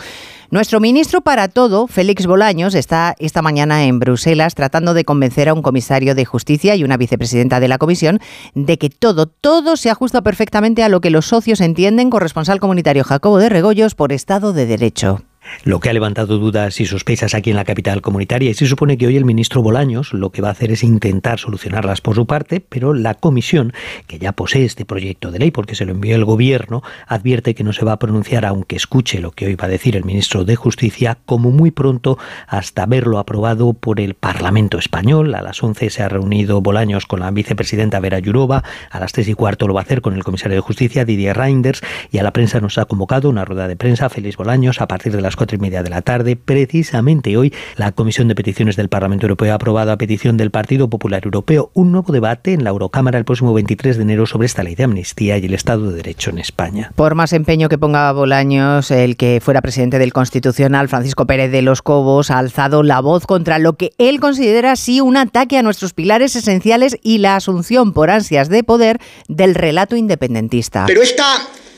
Nuestro 0.52 0.80
ministro 0.80 1.22
para 1.22 1.48
todo, 1.48 1.88
Félix 1.88 2.28
Bolaños, 2.28 2.76
está 2.76 3.16
esta 3.20 3.42
mañana 3.42 3.86
en 3.86 4.00
Bruselas 4.00 4.54
tratando 4.54 4.94
de 4.94 5.04
convencer 5.04 5.50
a 5.50 5.54
un 5.54 5.62
comisario 5.62 6.14
de 6.14 6.26
justicia 6.26 6.76
y 6.76 6.84
una 6.84 6.98
vicepresidenta 6.98 7.60
de 7.60 7.68
la 7.68 7.78
comisión 7.78 8.20
de 8.54 8.78
que 8.78 8.90
todo, 8.90 9.26
todo 9.26 9.76
se 9.76 9.90
ajusta 9.90 10.22
perfectamente 10.22 10.84
a 10.84 10.90
lo 10.90 11.02
que 11.02 11.10
los 11.10 11.26
socios 11.26 11.62
entienden, 11.62 12.10
corresponsal 12.10 12.60
comunitario 12.60 13.04
Jacobo 13.04 13.40
de 13.40 13.50
Regoyos, 13.50 13.96
por 13.96 14.12
Estado 14.12 14.54
de 14.54 14.66
Derecho 14.66 15.22
lo 15.64 15.80
que 15.80 15.90
ha 15.90 15.94
levantado 15.94 16.38
dudas 16.38 16.80
y 16.80 16.86
sospechas 16.86 17.34
aquí 17.34 17.50
en 17.50 17.56
la 17.56 17.66
capital 17.66 18.02
comunitaria. 18.02 18.50
Y 18.50 18.54
se 18.54 18.66
supone 18.66 18.98
que 18.98 19.08
hoy 19.08 19.18
el 19.18 19.26
ministro 19.26 19.62
Bolaños 19.62 20.14
lo 20.14 20.32
que 20.32 20.42
va 20.42 20.50
a 20.50 20.52
hacer 20.52 20.72
es 20.72 20.84
intentar 20.84 21.40
solucionarlas 21.40 22.02
por 22.02 22.16
su 22.16 22.26
parte, 22.26 22.60
pero 22.62 22.94
la 22.94 23.14
comisión, 23.16 23.74
que 24.08 24.20
ya 24.20 24.32
posee 24.32 24.66
este 24.66 24.86
proyecto 24.86 25.32
de 25.32 25.40
ley 25.40 25.52
porque 25.52 25.76
se 25.76 25.86
lo 25.86 25.92
envió 25.92 26.16
el 26.16 26.26
gobierno, 26.26 26.84
advierte 27.08 27.56
que 27.56 27.64
no 27.64 27.74
se 27.74 27.86
va 27.86 27.94
a 27.94 28.00
pronunciar, 28.00 28.46
aunque 28.46 28.76
escuche 28.76 29.20
lo 29.20 29.32
que 29.32 29.48
hoy 29.48 29.56
va 29.56 29.66
a 29.66 29.70
decir 29.70 29.96
el 29.96 30.04
ministro 30.04 30.46
de 30.46 30.56
Justicia, 30.56 31.18
como 31.26 31.52
muy 31.52 31.72
pronto 31.72 32.18
hasta 32.48 32.86
verlo 32.86 33.20
aprobado 33.20 33.74
por 33.74 34.00
el 34.00 34.14
Parlamento 34.14 34.78
español. 34.78 35.36
A 35.36 35.42
las 35.42 35.62
11 35.64 35.90
se 35.90 36.04
ha 36.04 36.10
reunido 36.10 36.62
Bolaños 36.62 37.06
con 37.06 37.20
la 37.20 37.32
vicepresidenta 37.32 38.00
Vera 38.00 38.20
Yurova, 38.20 38.64
a 38.90 39.00
las 39.00 39.12
3 39.14 39.30
y 39.30 39.34
cuarto 39.34 39.68
lo 39.68 39.74
va 39.74 39.82
a 39.82 39.84
hacer 39.84 40.02
con 40.02 40.14
el 40.16 40.24
comisario 40.24 40.56
de 40.56 40.62
Justicia, 40.62 41.06
Didier 41.06 41.38
Reinders, 41.38 41.82
y 42.12 42.18
a 42.18 42.24
la 42.24 42.34
prensa 42.34 42.60
nos 42.60 42.78
ha 42.78 42.86
convocado 42.86 43.30
una 43.30 43.46
rueda 43.46 43.68
de 43.68 43.76
prensa, 43.76 44.10
Félix 44.10 44.38
Bolaños, 44.38 44.82
a 44.82 44.88
partir 44.88 45.16
de 45.16 45.22
las 45.22 45.35
las 45.36 45.38
cuatro 45.38 45.58
y 45.58 45.60
media 45.60 45.84
de 45.84 45.90
la 45.90 46.02
tarde. 46.02 46.38
Precisamente 46.38 47.36
hoy, 47.36 47.54
la 47.76 47.92
Comisión 47.92 48.30
de 48.30 48.36
Peticiones 48.36 48.78
del 48.78 48.88
Parlamento 48.88 49.26
Europeo 49.26 49.52
ha 49.52 49.56
aprobado 49.56 49.92
a 49.92 49.98
petición 49.98 50.38
del 50.38 50.50
Partido 50.50 50.90
Popular 50.90 51.24
Europeo 51.26 51.72
un 51.74 51.92
nuevo 51.92 52.14
debate 52.14 52.54
en 52.54 52.64
la 52.64 52.70
Eurocámara 52.70 53.20
el 53.20 53.26
próximo 53.26 53.54
23 53.54 53.98
de 53.98 54.04
enero 54.04 54.26
sobre 54.28 54.46
esta 54.46 54.64
ley 54.64 54.76
de 54.76 54.86
amnistía 54.86 55.38
y 55.38 55.46
el 55.46 55.54
Estado 55.54 55.90
de 55.90 55.98
Derecho 55.98 56.30
en 56.30 56.40
España. 56.40 56.94
Por 56.96 57.16
más 57.16 57.34
empeño 57.34 57.68
que 57.68 57.78
ponga 57.78 58.12
Bolaños, 58.14 58.92
el 58.92 59.18
que 59.18 59.42
fuera 59.44 59.62
presidente 59.62 60.00
del 60.00 60.14
Constitucional, 60.14 60.88
Francisco 60.88 61.28
Pérez 61.28 61.52
de 61.52 61.62
los 61.62 61.82
Cobos, 61.82 62.32
ha 62.32 62.40
alzado 62.40 62.82
la 62.82 63.02
voz 63.02 63.26
contra 63.26 63.60
lo 63.60 63.74
que 63.74 63.92
él 63.98 64.22
considera 64.22 64.72
así 64.72 65.02
un 65.02 65.18
ataque 65.18 65.58
a 65.58 65.64
nuestros 65.64 65.94
pilares 65.94 66.38
esenciales 66.38 66.98
y 67.04 67.18
la 67.18 67.36
asunción 67.36 67.92
por 67.92 68.10
ansias 68.10 68.48
de 68.48 68.64
poder 68.64 69.02
del 69.28 69.54
relato 69.54 69.98
independentista. 69.98 70.86
Pero 70.88 71.02
esta 71.02 71.26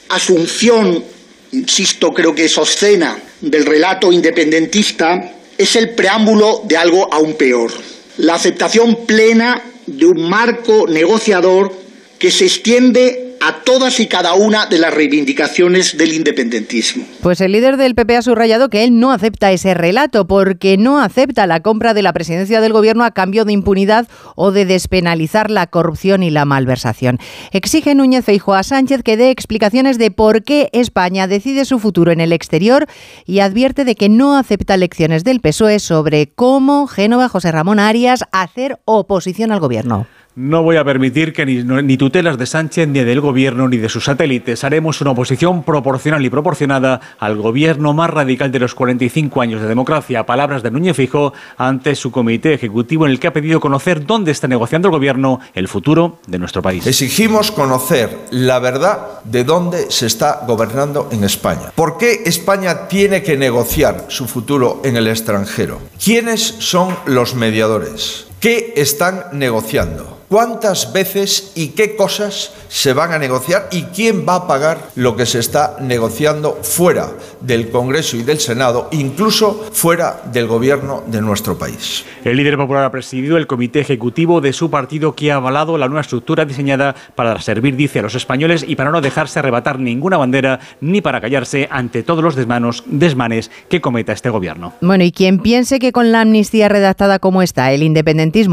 asunción, 0.09 1.03
insisto, 1.51 2.13
creo 2.13 2.33
que 2.33 2.45
es 2.45 2.57
obscena, 2.57 3.17
del 3.41 3.65
relato 3.65 4.11
independentista 4.11 5.33
es 5.57 5.75
el 5.75 5.91
preámbulo 5.91 6.61
de 6.65 6.77
algo 6.77 7.11
aún 7.11 7.35
peor. 7.35 7.71
La 8.17 8.35
aceptación 8.35 9.05
plena 9.05 9.63
de 9.85 10.05
un 10.05 10.29
marco 10.29 10.87
negociador 10.87 11.73
que 12.19 12.31
se 12.31 12.45
extiende 12.45 13.26
a 13.41 13.63
todas 13.63 13.99
y 13.99 14.07
cada 14.07 14.33
una 14.33 14.65
de 14.65 14.77
las 14.77 14.93
reivindicaciones 14.93 15.97
del 15.97 16.13
independentismo. 16.13 17.05
Pues 17.21 17.41
el 17.41 17.51
líder 17.51 17.77
del 17.77 17.95
PP 17.95 18.17
ha 18.17 18.21
subrayado 18.21 18.69
que 18.69 18.83
él 18.83 18.99
no 18.99 19.11
acepta 19.11 19.51
ese 19.51 19.73
relato 19.73 20.27
porque 20.27 20.77
no 20.77 20.99
acepta 20.99 21.47
la 21.47 21.61
compra 21.61 21.93
de 21.93 22.01
la 22.01 22.13
presidencia 22.13 22.61
del 22.61 22.73
gobierno 22.73 23.03
a 23.03 23.11
cambio 23.11 23.45
de 23.45 23.53
impunidad 23.53 24.07
o 24.35 24.51
de 24.51 24.65
despenalizar 24.65 25.51
la 25.51 25.67
corrupción 25.67 26.23
y 26.23 26.29
la 26.29 26.45
malversación. 26.45 27.19
Exige 27.51 27.95
Núñez 27.95 28.25
Feijóo 28.25 28.55
a 28.55 28.63
Sánchez 28.63 29.03
que 29.03 29.17
dé 29.17 29.31
explicaciones 29.31 29.97
de 29.97 30.11
por 30.11 30.43
qué 30.43 30.69
España 30.73 31.27
decide 31.27 31.65
su 31.65 31.79
futuro 31.79 32.11
en 32.11 32.21
el 32.21 32.33
exterior 32.33 32.87
y 33.25 33.39
advierte 33.39 33.85
de 33.85 33.95
que 33.95 34.09
no 34.09 34.37
acepta 34.37 34.77
lecciones 34.77 35.23
del 35.23 35.41
PSOE 35.41 35.79
sobre 35.79 36.27
cómo 36.27 36.87
Génova 36.87 37.29
José 37.29 37.51
Ramón 37.51 37.79
Arias 37.79 38.23
hacer 38.31 38.79
oposición 38.85 39.51
al 39.51 39.59
gobierno. 39.59 40.07
No 40.39 40.61
voy 40.61 40.77
a 40.77 40.83
permitir 40.83 41.33
que 41.33 41.47
ni, 41.47 41.97
tutelas 41.97 42.37
de 42.37 42.45
Sánchez, 42.45 42.87
ni 42.87 42.99
del 42.99 43.21
gobierno, 43.21 43.67
ni 43.67 43.77
de 43.77 43.89
sus 43.89 44.05
satélites. 44.05 44.63
Haremos 44.63 45.01
una 45.01 45.09
oposición 45.09 45.63
proporcional 45.63 46.23
y 46.23 46.29
proporcionada 46.29 47.01
al 47.17 47.37
gobierno 47.37 47.91
más 47.93 48.11
radical 48.11 48.51
de 48.51 48.59
los 48.59 48.75
45 48.75 49.41
años 49.41 49.63
de 49.63 49.67
democracia. 49.67 50.27
Palabras 50.27 50.61
de 50.61 50.69
Núñez 50.69 50.95
Fijo 50.95 51.33
ante 51.57 51.95
su 51.95 52.11
comité 52.11 52.53
ejecutivo 52.53 53.07
en 53.07 53.13
el 53.13 53.19
que 53.19 53.25
ha 53.25 53.33
pedido 53.33 53.59
conocer 53.59 54.05
dónde 54.05 54.29
está 54.29 54.47
negociando 54.47 54.89
el 54.89 54.91
gobierno 54.91 55.39
el 55.55 55.67
futuro 55.67 56.19
de 56.27 56.37
nuestro 56.37 56.61
país. 56.61 56.85
Exigimos 56.85 57.51
conocer 57.51 58.15
la 58.29 58.59
verdad 58.59 59.23
de 59.23 59.43
dónde 59.43 59.89
se 59.89 60.05
está 60.05 60.43
gobernando 60.45 61.09
en 61.11 61.23
España. 61.23 61.71
¿Por 61.73 61.97
qué 61.97 62.21
España 62.27 62.87
tiene 62.87 63.23
que 63.23 63.37
negociar 63.37 64.05
su 64.09 64.27
futuro 64.27 64.81
en 64.85 64.97
el 64.97 65.07
extranjero? 65.07 65.79
¿Quiénes 65.97 66.43
son 66.43 66.95
los 67.07 67.33
mediadores? 67.33 68.27
¿Qué 68.39 68.73
están 68.75 69.25
negociando? 69.33 70.17
cuántas 70.29 70.91
veces 70.91 71.51
y 71.55 71.69
qué 71.69 71.95
cosas 71.95 72.51
se 72.67 72.93
van 72.93 73.13
a 73.13 73.19
negociar 73.19 73.69
y 73.71 73.83
quién 73.83 74.25
va 74.27 74.35
a 74.35 74.47
pagar 74.47 74.89
lo 74.95 75.15
que 75.15 75.25
se 75.25 75.39
está 75.39 75.77
negociando 75.79 76.59
fuera 76.61 77.11
del 77.41 77.69
Congreso 77.69 78.17
y 78.17 78.23
del 78.23 78.39
Senado, 78.39 78.89
incluso 78.91 79.65
fuera 79.71 80.21
del 80.31 80.47
gobierno 80.47 81.03
de 81.07 81.21
nuestro 81.21 81.57
país. 81.57 82.03
El 82.25 82.37
líder 82.37 82.57
popular 82.57 82.83
ha 82.83 82.91
presidido 82.91 83.37
el 83.37 83.47
comité 83.47 83.79
ejecutivo 83.79 84.41
de 84.41 84.53
su 84.53 84.69
partido 84.69 85.15
que 85.15 85.31
ha 85.31 85.35
avalado 85.35 85.77
la 85.77 85.87
nueva 85.87 86.01
estructura 86.01 86.45
diseñada 86.45 86.95
para 87.15 87.39
servir, 87.41 87.75
dice, 87.75 87.99
a 87.99 88.01
los 88.01 88.15
españoles 88.15 88.65
y 88.67 88.75
para 88.75 88.91
no 88.91 89.01
dejarse 89.01 89.39
arrebatar 89.39 89.79
ninguna 89.79 90.17
bandera 90.17 90.59
ni 90.81 90.99
para 90.99 91.21
callarse 91.21 91.69
ante 91.71 92.03
todos 92.03 92.23
los 92.23 92.35
desmanos, 92.35 92.83
desmanes 92.87 93.49
que 93.69 93.79
cometa 93.79 94.11
este 94.11 94.29
gobierno. 94.29 94.73
Bueno, 94.81 95.05
y 95.05 95.11
quien 95.11 95.39
piense 95.39 95.79
que 95.79 95.93
con 95.93 96.11
la 96.11 96.21
amnistía 96.21 96.67
redactada 96.67 97.19
como 97.19 97.41
está 97.41 97.71
el 97.71 97.83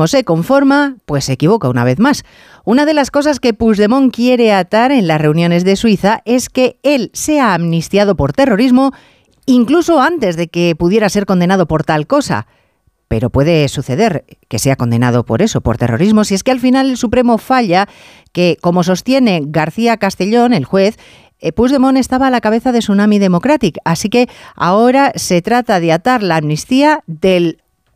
se 0.06 0.24
conforma, 0.24 0.96
pues 1.06 1.24
se 1.24 1.34
equivoca 1.34 1.68
una 1.68 1.84
vez 1.84 1.98
más. 1.98 2.24
Una 2.64 2.86
de 2.86 2.94
las 2.94 3.10
cosas 3.10 3.40
que 3.40 3.54
Puigdemont 3.54 4.14
quiere 4.14 4.52
atar 4.52 4.92
en 4.92 5.06
las 5.06 5.20
reuniones 5.20 5.64
de 5.64 5.76
Suiza 5.76 6.22
es 6.24 6.48
que 6.48 6.78
él 6.82 7.10
sea 7.12 7.54
amnistiado 7.54 8.16
por 8.16 8.32
terrorismo 8.32 8.92
incluso 9.46 10.00
antes 10.00 10.36
de 10.36 10.48
que 10.48 10.74
pudiera 10.74 11.08
ser 11.08 11.26
condenado 11.26 11.66
por 11.66 11.84
tal 11.84 12.06
cosa. 12.06 12.46
Pero 13.08 13.30
puede 13.30 13.68
suceder 13.68 14.24
que 14.48 14.58
sea 14.58 14.76
condenado 14.76 15.24
por 15.24 15.42
eso, 15.42 15.60
por 15.60 15.76
terrorismo, 15.76 16.24
si 16.24 16.34
es 16.34 16.42
que 16.42 16.50
al 16.50 16.60
final 16.60 16.90
el 16.90 16.96
Supremo 16.96 17.38
falla 17.38 17.86
que, 18.32 18.56
como 18.60 18.82
sostiene 18.82 19.42
García 19.44 19.98
Castellón, 19.98 20.54
el 20.54 20.64
juez, 20.64 20.96
eh, 21.38 21.52
Puigdemont 21.52 21.98
estaba 21.98 22.28
a 22.28 22.30
la 22.30 22.40
cabeza 22.40 22.72
de 22.72 22.78
Tsunami 22.78 23.18
Democratic. 23.18 23.78
Así 23.84 24.08
que 24.08 24.28
ahora 24.56 25.12
se 25.16 25.42
trata 25.42 25.78
de 25.80 25.92
atar 25.92 26.22
la 26.22 26.36
amnistía 26.36 27.00
del 27.06 27.58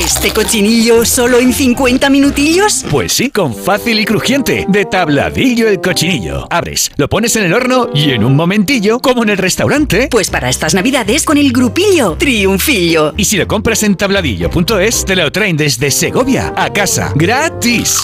¿Este 0.00 0.30
cochinillo 0.32 1.04
solo 1.04 1.38
en 1.38 1.52
50 1.52 2.10
minutillos? 2.10 2.84
Pues 2.90 3.12
sí, 3.12 3.30
con 3.30 3.54
fácil 3.54 4.00
y 4.00 4.04
crujiente. 4.04 4.64
De 4.68 4.84
tabladillo 4.84 5.68
el 5.68 5.80
cochinillo. 5.80 6.46
Abres, 6.50 6.90
lo 6.96 7.08
pones 7.08 7.36
en 7.36 7.44
el 7.44 7.52
horno 7.52 7.88
y 7.94 8.10
en 8.10 8.24
un 8.24 8.34
momentillo, 8.34 8.98
como 8.98 9.22
en 9.22 9.30
el 9.30 9.38
restaurante. 9.38 10.08
Pues 10.10 10.30
para 10.30 10.48
estas 10.48 10.74
navidades 10.74 11.24
con 11.24 11.38
el 11.38 11.52
grupillo 11.52 12.16
Triunfillo. 12.18 13.14
Y 13.16 13.24
si 13.24 13.36
lo 13.36 13.46
compras 13.46 13.82
en 13.82 13.96
tabladillo.es, 13.96 15.04
te 15.04 15.16
lo 15.16 15.30
traen 15.30 15.56
desde 15.56 15.90
Segovia 15.90 16.52
a 16.56 16.72
casa. 16.72 17.12
¡Gratis! 17.14 18.02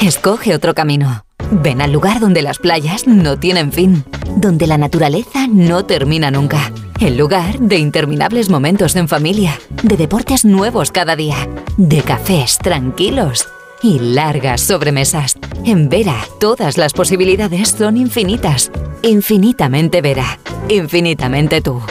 Escoge 0.00 0.54
otro 0.54 0.74
camino. 0.74 1.24
Ven 1.50 1.82
al 1.82 1.92
lugar 1.92 2.18
donde 2.18 2.42
las 2.42 2.58
playas 2.58 3.06
no 3.06 3.38
tienen 3.38 3.72
fin, 3.72 4.04
donde 4.36 4.66
la 4.66 4.78
naturaleza 4.78 5.46
no 5.48 5.84
termina 5.84 6.30
nunca 6.30 6.72
el 7.06 7.16
lugar 7.16 7.58
de 7.58 7.78
interminables 7.78 8.48
momentos 8.48 8.94
en 8.96 9.08
familia, 9.08 9.58
de 9.82 9.96
deportes 9.96 10.44
nuevos 10.44 10.92
cada 10.92 11.16
día, 11.16 11.48
de 11.76 12.02
cafés 12.02 12.58
tranquilos 12.58 13.48
y 13.82 13.98
largas 13.98 14.60
sobremesas. 14.60 15.36
En 15.64 15.88
Vera, 15.88 16.24
todas 16.38 16.78
las 16.78 16.92
posibilidades 16.92 17.70
son 17.70 17.96
infinitas. 17.96 18.70
Infinitamente 19.02 20.00
Vera. 20.00 20.38
Infinitamente 20.68 21.60
tú. 21.60 21.82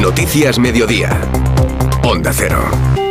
Noticias 0.00 0.58
Mediodía. 0.58 1.16
Onda 2.02 2.32
Cero. 2.32 3.03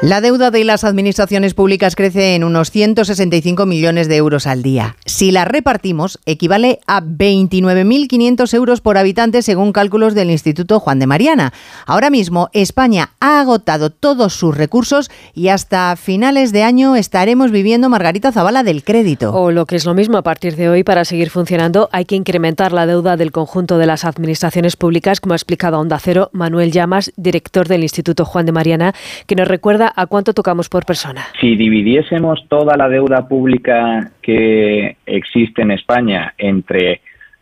La 0.00 0.20
deuda 0.20 0.52
de 0.52 0.62
las 0.62 0.84
administraciones 0.84 1.54
públicas 1.54 1.96
crece 1.96 2.36
en 2.36 2.44
unos 2.44 2.70
165 2.70 3.66
millones 3.66 4.06
de 4.06 4.14
euros 4.14 4.46
al 4.46 4.62
día. 4.62 4.94
Si 5.06 5.32
la 5.32 5.44
repartimos, 5.44 6.20
equivale 6.24 6.78
a 6.86 7.02
29.500 7.02 8.54
euros 8.54 8.80
por 8.80 8.96
habitante 8.96 9.42
según 9.42 9.72
cálculos 9.72 10.14
del 10.14 10.30
Instituto 10.30 10.78
Juan 10.78 11.00
de 11.00 11.08
Mariana. 11.08 11.52
Ahora 11.84 12.10
mismo 12.10 12.48
España 12.52 13.10
ha 13.18 13.40
agotado 13.40 13.90
todos 13.90 14.34
sus 14.34 14.56
recursos 14.56 15.10
y 15.34 15.48
hasta 15.48 15.96
finales 15.96 16.52
de 16.52 16.62
año 16.62 16.94
estaremos 16.94 17.50
viviendo 17.50 17.88
Margarita 17.88 18.30
Zavala 18.30 18.62
del 18.62 18.84
crédito. 18.84 19.34
O 19.34 19.50
lo 19.50 19.66
que 19.66 19.74
es 19.74 19.84
lo 19.84 19.94
mismo, 19.94 20.16
a 20.16 20.22
partir 20.22 20.54
de 20.54 20.68
hoy, 20.68 20.84
para 20.84 21.04
seguir 21.04 21.30
funcionando, 21.30 21.88
hay 21.90 22.04
que 22.04 22.14
incrementar 22.14 22.70
la 22.70 22.86
deuda 22.86 23.16
del 23.16 23.32
conjunto 23.32 23.78
de 23.78 23.86
las 23.86 24.04
administraciones 24.04 24.76
públicas, 24.76 25.20
como 25.20 25.32
ha 25.32 25.36
explicado 25.36 25.76
a 25.76 25.80
Onda 25.80 25.98
Cero 25.98 26.30
Manuel 26.32 26.70
Llamas, 26.70 27.10
director 27.16 27.66
del 27.66 27.82
Instituto 27.82 28.24
Juan 28.24 28.46
de 28.46 28.52
Mariana, 28.52 28.94
que 29.26 29.34
nos 29.34 29.48
recuerda 29.48 29.87
a 29.94 30.06
cuánto 30.06 30.32
tocamos 30.32 30.68
por 30.68 30.84
persona. 30.84 31.26
Si 31.40 31.56
dividiésemos 31.56 32.44
toda 32.48 32.76
la 32.76 32.88
deuda 32.88 33.28
pública 33.28 34.12
que 34.22 34.96
existe 35.06 35.62
en 35.62 35.72
España 35.72 36.34
entre 36.38 37.00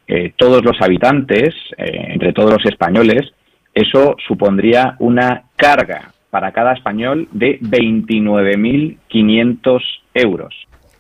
eh, 0.09 0.33
todos 0.37 0.65
los 0.65 0.81
habitantes, 0.81 1.55
eh, 1.79 2.07
entre 2.09 2.33
todos 2.33 2.53
los 2.53 2.65
españoles, 2.65 3.33
eso 3.75 4.17
supondría 4.27 4.97
una 5.01 5.43
carga 5.57 6.13
para 6.31 6.53
cada 6.53 6.73
español 6.73 7.29
de 7.33 7.61
29.500 7.61 9.83
euros. 10.15 10.55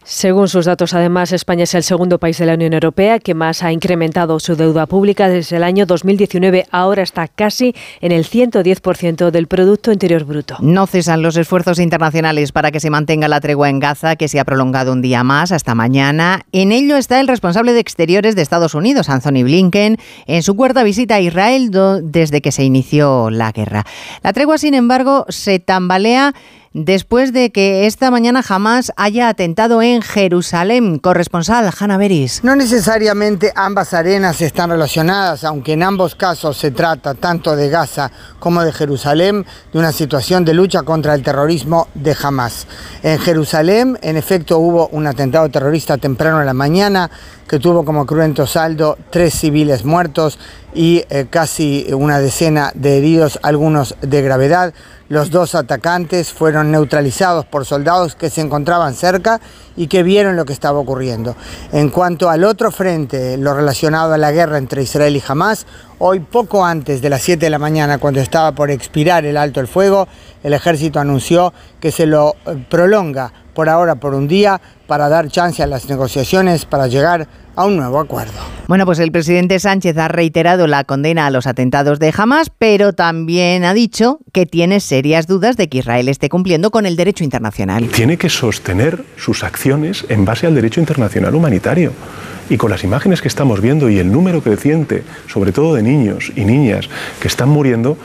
Según 0.08 0.46
sus 0.46 0.66
datos, 0.66 0.94
además, 0.94 1.32
España 1.32 1.64
es 1.64 1.74
el 1.74 1.82
segundo 1.82 2.20
país 2.20 2.38
de 2.38 2.46
la 2.46 2.54
Unión 2.54 2.72
Europea 2.74 3.18
que 3.18 3.34
más 3.34 3.64
ha 3.64 3.72
incrementado 3.72 4.38
su 4.38 4.54
deuda 4.54 4.86
pública 4.86 5.28
desde 5.28 5.56
el 5.56 5.64
año 5.64 5.84
2019. 5.84 6.64
Ahora 6.70 7.02
está 7.02 7.26
casi 7.26 7.74
en 8.00 8.12
el 8.12 8.24
110% 8.24 9.32
del 9.32 9.48
Producto 9.48 9.90
Interior 9.90 10.22
Bruto. 10.22 10.58
No 10.60 10.86
cesan 10.86 11.22
los 11.22 11.36
esfuerzos 11.36 11.80
internacionales 11.80 12.52
para 12.52 12.70
que 12.70 12.78
se 12.78 12.88
mantenga 12.88 13.26
la 13.26 13.40
tregua 13.40 13.68
en 13.68 13.80
Gaza, 13.80 14.14
que 14.14 14.28
se 14.28 14.38
ha 14.38 14.44
prolongado 14.44 14.92
un 14.92 15.02
día 15.02 15.24
más 15.24 15.50
hasta 15.50 15.74
mañana. 15.74 16.42
En 16.52 16.70
ello 16.70 16.96
está 16.96 17.18
el 17.18 17.26
responsable 17.26 17.72
de 17.72 17.80
Exteriores 17.80 18.36
de 18.36 18.42
Estados 18.42 18.74
Unidos, 18.74 19.08
Anthony 19.08 19.42
Blinken, 19.42 19.96
en 20.28 20.42
su 20.44 20.54
cuarta 20.54 20.84
visita 20.84 21.16
a 21.16 21.20
Israel 21.20 21.72
desde 22.04 22.40
que 22.40 22.52
se 22.52 22.62
inició 22.62 23.28
la 23.30 23.50
guerra. 23.50 23.84
La 24.22 24.32
tregua, 24.32 24.56
sin 24.56 24.74
embargo, 24.74 25.26
se 25.30 25.58
tambalea 25.58 26.32
después 26.76 27.32
de 27.32 27.50
que 27.50 27.86
esta 27.86 28.10
mañana 28.10 28.42
jamás 28.42 28.92
haya 28.96 29.30
atentado 29.30 29.80
en 29.80 30.02
Jerusalén. 30.02 30.98
Corresponsal 30.98 31.72
Hanna 31.78 31.96
Beris. 31.96 32.44
No 32.44 32.54
necesariamente 32.54 33.50
ambas 33.56 33.94
arenas 33.94 34.42
están 34.42 34.68
relacionadas, 34.68 35.42
aunque 35.44 35.72
en 35.72 35.82
ambos 35.82 36.14
casos 36.14 36.58
se 36.58 36.72
trata 36.72 37.14
tanto 37.14 37.56
de 37.56 37.70
Gaza 37.70 38.10
como 38.38 38.62
de 38.62 38.72
Jerusalén 38.72 39.46
de 39.72 39.78
una 39.78 39.90
situación 39.90 40.44
de 40.44 40.52
lucha 40.52 40.82
contra 40.82 41.14
el 41.14 41.22
terrorismo 41.22 41.88
de 41.94 42.14
Hamas. 42.22 42.66
En 43.02 43.18
Jerusalén, 43.20 43.98
en 44.02 44.18
efecto, 44.18 44.58
hubo 44.58 44.88
un 44.88 45.06
atentado 45.06 45.48
terrorista 45.48 45.96
temprano 45.96 46.40
en 46.40 46.46
la 46.46 46.54
mañana 46.54 47.10
que 47.48 47.58
tuvo 47.58 47.84
como 47.84 48.04
cruento 48.04 48.46
saldo 48.46 48.98
tres 49.10 49.32
civiles 49.34 49.84
muertos 49.84 50.38
y 50.74 51.04
eh, 51.08 51.26
casi 51.30 51.86
una 51.92 52.18
decena 52.18 52.70
de 52.74 52.98
heridos, 52.98 53.38
algunos 53.42 53.94
de 54.02 54.20
gravedad. 54.20 54.74
Los 55.08 55.30
dos 55.30 55.54
atacantes 55.54 56.32
fueron 56.32 56.72
neutralizados 56.72 57.44
por 57.44 57.64
soldados 57.64 58.16
que 58.16 58.28
se 58.28 58.40
encontraban 58.40 58.94
cerca 58.94 59.40
y 59.76 59.86
que 59.86 60.02
vieron 60.02 60.34
lo 60.34 60.44
que 60.44 60.52
estaba 60.52 60.80
ocurriendo. 60.80 61.36
En 61.72 61.90
cuanto 61.90 62.28
al 62.28 62.42
otro 62.42 62.72
frente, 62.72 63.36
lo 63.36 63.54
relacionado 63.54 64.14
a 64.14 64.18
la 64.18 64.32
guerra 64.32 64.58
entre 64.58 64.82
Israel 64.82 65.14
y 65.14 65.22
Hamas, 65.24 65.66
hoy 66.00 66.18
poco 66.18 66.64
antes 66.64 67.02
de 67.02 67.10
las 67.10 67.22
7 67.22 67.46
de 67.46 67.50
la 67.50 67.60
mañana, 67.60 67.98
cuando 67.98 68.20
estaba 68.20 68.50
por 68.50 68.72
expirar 68.72 69.24
el 69.24 69.36
alto 69.36 69.60
el 69.60 69.68
fuego, 69.68 70.08
el 70.42 70.52
ejército 70.52 70.98
anunció 70.98 71.52
que 71.78 71.92
se 71.92 72.06
lo 72.06 72.34
eh, 72.44 72.66
prolonga 72.68 73.32
por 73.54 73.68
ahora 73.68 73.94
por 73.94 74.12
un 74.12 74.26
día 74.26 74.60
para 74.88 75.08
dar 75.08 75.28
chance 75.28 75.62
a 75.62 75.68
las 75.68 75.88
negociaciones 75.88 76.64
para 76.64 76.88
llegar 76.88 77.28
a 77.56 77.64
un 77.64 77.76
nuevo 77.76 77.98
acuerdo. 77.98 78.34
Bueno, 78.68 78.84
pues 78.84 78.98
el 78.98 79.10
presidente 79.10 79.58
Sánchez 79.58 79.96
ha 79.98 80.08
reiterado 80.08 80.66
la 80.66 80.84
condena 80.84 81.26
a 81.26 81.30
los 81.30 81.46
atentados 81.46 81.98
de 81.98 82.12
Hamas, 82.16 82.50
pero 82.56 82.92
también 82.92 83.64
ha 83.64 83.74
dicho 83.74 84.20
que 84.32 84.46
tiene 84.46 84.80
serias 84.80 85.26
dudas 85.26 85.56
de 85.56 85.68
que 85.68 85.78
Israel 85.78 86.08
esté 86.08 86.28
cumpliendo 86.28 86.70
con 86.70 86.86
el 86.86 86.96
derecho 86.96 87.24
internacional. 87.24 87.88
Tiene 87.88 88.16
que 88.16 88.28
sostener 88.28 89.04
sus 89.16 89.44
acciones 89.44 90.04
en 90.08 90.24
base 90.24 90.46
al 90.46 90.54
derecho 90.54 90.80
internacional 90.80 91.34
humanitario. 91.34 91.92
Y 92.48 92.58
con 92.58 92.70
las 92.70 92.84
imágenes 92.84 93.22
que 93.22 93.28
estamos 93.28 93.60
viendo 93.60 93.88
y 93.90 93.98
el 93.98 94.12
número 94.12 94.40
creciente, 94.40 95.02
sobre 95.26 95.50
todo 95.50 95.74
de 95.74 95.82
niños 95.82 96.32
y 96.36 96.44
niñas 96.44 96.88
que 97.20 97.26
están 97.26 97.48
muriendo, 97.48 97.98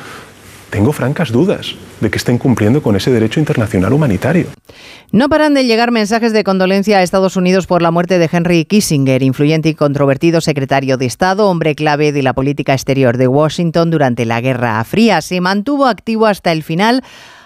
tengo 0.71 0.93
francas 0.93 1.31
dudas 1.31 1.75
de 1.99 2.09
que 2.09 2.17
estén 2.17 2.39
cumpliendo 2.39 2.81
con 2.81 2.95
ese 2.95 3.11
derecho 3.11 3.39
internacional 3.39 3.93
humanitario. 3.93 4.47
No 5.11 5.29
paran 5.29 5.53
de 5.53 5.65
llegar 5.65 5.91
mensajes 5.91 6.33
de 6.33 6.43
condolencia 6.43 6.97
a 6.97 7.03
Estados 7.03 7.35
Unidos 7.35 7.67
por 7.67 7.81
la 7.81 7.91
muerte 7.91 8.17
de 8.17 8.29
Henry 8.31 8.65
Kissinger, 8.65 9.21
influyente 9.21 9.69
y 9.69 9.75
controvertido 9.75 10.41
secretario 10.41 10.97
de 10.97 11.05
Estado, 11.05 11.49
hombre 11.49 11.75
clave 11.75 12.13
de 12.13 12.23
la 12.23 12.33
política 12.33 12.73
exterior 12.73 13.17
de 13.17 13.27
Washington 13.27 13.91
durante 13.91 14.25
la 14.25 14.39
Guerra 14.41 14.83
Fría. 14.85 15.21
Se 15.21 15.41
mantuvo 15.41 15.85
activo 15.85 16.25
hasta 16.25 16.51
el 16.53 16.63
final. 16.63 17.03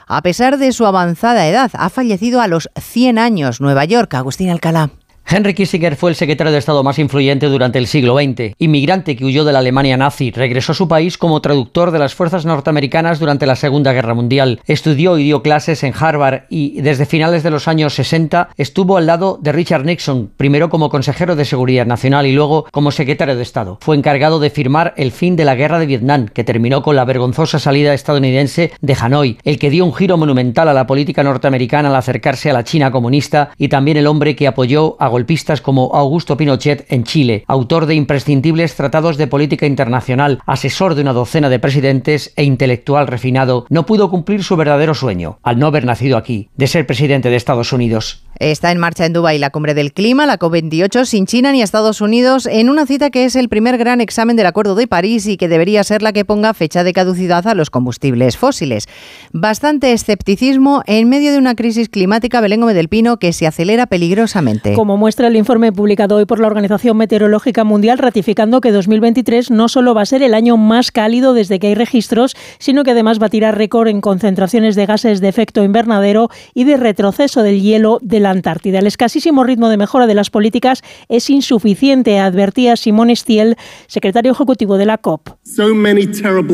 A 0.08 0.22
pesar 0.22 0.60
de 0.60 0.72
su 0.72 0.86
avanzada 0.86 1.48
edad, 1.48 1.72
ha 1.74 1.90
fallecido 1.90 2.40
a 2.40 2.48
los 2.48 2.70
100 2.80 3.18
años. 3.18 3.60
Nueva 3.60 3.86
York, 3.86 4.14
Agustín 4.14 4.52
Alcalá. 4.52 4.92
Henry 5.28 5.56
Kissinger 5.56 5.96
fue 5.96 6.12
el 6.12 6.16
secretario 6.16 6.54
de 6.54 6.60
Estado 6.60 6.84
más 6.84 7.00
influyente 7.00 7.48
durante 7.48 7.80
el 7.80 7.88
siglo 7.88 8.16
XX. 8.16 8.54
Inmigrante 8.60 9.16
que 9.16 9.26
huyó 9.26 9.44
de 9.44 9.54
la 9.54 9.60
Alemania 9.60 9.98
nazi, 9.98 10.30
regresó 10.30 10.74
a 10.74 10.76
su 10.76 10.88
país 10.88 11.18
como 11.18 11.42
traductor 11.42 11.90
de 11.90 11.98
las 11.98 12.14
fuerzas 12.14 12.46
norteamericanas 12.46 13.20
durante 13.20 13.48
la 13.48 13.56
Segunda 13.56 13.92
Guerra 13.92 14.14
Mundial. 14.14 14.62
Estudió 14.68 15.18
y 15.18 15.24
dio 15.24 15.42
clases 15.42 15.84
en 15.84 15.94
Harvard 16.00 16.44
y 16.50 16.80
desde 16.82 17.08
finales 17.08 17.42
de 17.42 17.50
los 17.50 17.68
años 17.68 17.96
60 17.96 18.50
estuvo 18.56 18.98
al 18.98 19.08
lado 19.08 19.40
de 19.42 19.52
Richard 19.52 19.84
Nixon, 19.84 20.30
primero 20.38 20.70
como 20.70 20.90
consejero 20.90 21.36
de 21.36 21.46
Seguridad 21.46 21.88
Nacional 21.88 22.28
y 22.28 22.32
luego 22.32 22.68
como 22.72 22.92
secretario 22.92 23.36
de 23.36 23.42
Estado. 23.42 23.80
Fue 23.82 23.96
encargado 23.96 24.40
de 24.40 24.52
firmar 24.52 24.94
el 24.96 25.12
fin 25.12 25.36
de 25.36 25.46
la 25.46 25.56
Guerra 25.56 25.80
de 25.80 25.88
Vietnam, 25.88 26.28
que 26.28 26.44
terminó 26.44 26.84
con 26.84 26.96
la 26.96 27.04
vergonzosa 27.04 27.58
salida 27.58 27.96
estadounidense 27.96 28.74
de 28.80 28.98
Hanoi, 29.00 29.40
el 29.44 29.58
que 29.58 29.72
dio 29.72 29.86
un 29.86 29.94
giro 29.96 30.18
monumental 30.18 30.70
a 30.70 30.74
la 30.74 30.86
política 30.86 31.24
norteamericana 31.24 31.90
al 31.90 31.96
acercarse 31.96 32.52
a 32.52 32.54
la 32.54 32.64
China 32.64 32.92
comunista 32.92 33.50
y 33.58 33.70
también 33.70 33.98
el 33.98 34.06
hombre 34.06 34.36
que 34.36 34.46
apoyó 34.46 34.96
a 35.00 35.15
golpistas 35.16 35.62
como 35.62 35.92
Augusto 35.94 36.36
Pinochet 36.36 36.86
en 36.90 37.06
Chile, 37.06 37.46
autor 37.48 37.86
de 37.86 37.96
imprescindibles 37.96 38.76
tratados 38.76 39.16
de 39.16 39.28
política 39.28 39.66
internacional, 39.66 40.42
asesor 40.46 40.94
de 40.94 41.04
una 41.04 41.14
docena 41.14 41.48
de 41.48 41.58
presidentes 41.58 42.34
e 42.36 42.44
intelectual 42.44 43.08
refinado, 43.08 43.66
no 43.70 43.86
pudo 43.86 44.10
cumplir 44.10 44.44
su 44.44 44.58
verdadero 44.58 44.94
sueño, 44.94 45.40
al 45.42 45.58
no 45.58 45.68
haber 45.68 45.86
nacido 45.86 46.18
aquí, 46.18 46.50
de 46.58 46.68
ser 46.68 46.86
presidente 46.86 47.30
de 47.30 47.38
Estados 47.38 47.72
Unidos. 47.72 48.24
Está 48.38 48.74
en 48.74 48.80
marcha 48.80 49.06
en 49.06 49.14
Dubái 49.14 49.40
la 49.40 49.52
cumbre 49.52 49.74
del 49.74 49.94
clima, 49.94 50.26
la 50.26 50.38
COP28, 50.38 51.06
sin 51.06 51.26
China 51.26 51.54
ni 51.54 51.62
Estados 51.62 52.02
Unidos, 52.02 52.46
en 52.48 52.70
una 52.70 52.86
cita 52.86 53.10
que 53.10 53.24
es 53.24 53.38
el 53.38 53.48
primer 53.48 53.78
gran 53.78 54.02
examen 54.02 54.36
del 54.36 54.48
Acuerdo 54.48 54.76
de 54.76 54.88
París 54.88 55.26
y 55.28 55.38
que 55.38 55.48
debería 55.48 55.86
ser 55.86 56.02
la 56.02 56.12
que 56.12 56.26
ponga 56.26 56.54
fecha 56.54 56.84
de 56.84 56.92
caducidad 56.92 57.48
a 57.48 57.56
los 57.56 57.70
combustibles 57.70 58.36
fósiles. 58.36 58.90
Bastante 59.32 59.94
escepticismo 59.94 60.84
en 60.86 61.08
medio 61.08 61.32
de 61.32 61.38
una 61.38 61.56
crisis 61.56 61.88
climática 61.88 62.42
Belén 62.42 62.66
del 62.66 62.90
Pino 62.90 63.18
que 63.18 63.34
se 63.34 63.48
acelera 63.48 63.86
peligrosamente. 63.86 64.74
Como 64.74 64.98
muestra 65.06 65.28
el 65.28 65.36
informe 65.36 65.72
publicado 65.72 66.16
hoy 66.16 66.26
por 66.26 66.40
la 66.40 66.48
Organización 66.48 66.98
Meteorológica 66.98 67.64
Mundial, 67.64 68.00
ratificando 68.00 68.60
que 68.60 68.72
2023 68.72 69.52
no 69.52 69.70
solo 69.70 69.94
va 69.94 70.02
a 70.02 70.06
ser 70.08 70.24
el 70.24 70.34
año 70.34 70.58
más 70.58 70.90
cálido 70.90 71.36
desde 71.36 71.60
que 71.60 71.68
hay 71.68 71.76
registros, 71.76 72.36
sino 72.58 72.84
que 72.84 72.90
además 72.90 73.22
va 73.22 73.28
a 73.28 73.30
tirar 73.30 73.56
récord 73.56 73.88
en 73.88 74.02
concentraciones 74.02 74.76
de 74.76 74.88
gases 74.88 75.22
de 75.22 75.28
efecto 75.28 75.64
invernadero 75.64 76.30
y 76.56 76.64
de 76.64 76.78
retroceso 76.78 77.44
del 77.44 77.62
hielo 77.62 78.00
de 78.02 78.20
la 78.20 78.32
Antártida. 78.32 78.80
El 78.80 78.88
escasísimo 78.88 79.44
ritmo 79.44 79.70
de 79.70 79.78
mejora 79.78 80.08
de 80.08 80.16
las 80.16 80.32
políticas 80.32 80.82
es 81.08 81.30
insuficiente, 81.30 82.18
advertía 82.18 82.76
Simón 82.76 83.16
Stiel, 83.16 83.58
secretario 83.86 84.32
ejecutivo 84.32 84.80
de 84.80 84.88
la 84.88 84.98
COP. 84.98 85.30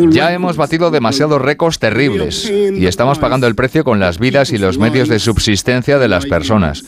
Ya 0.09 0.33
hemos 0.33 0.57
batido 0.57 0.91
demasiados 0.91 1.41
récords 1.41 1.79
terribles 1.79 2.49
y 2.51 2.85
estamos 2.85 3.17
pagando 3.17 3.47
el 3.47 3.55
precio 3.55 3.85
con 3.85 4.01
las 4.01 4.19
vidas 4.19 4.51
y 4.51 4.57
los 4.57 4.77
medios 4.77 5.07
de 5.07 5.19
subsistencia 5.19 5.99
de 5.99 6.09
las 6.09 6.25
personas. 6.25 6.83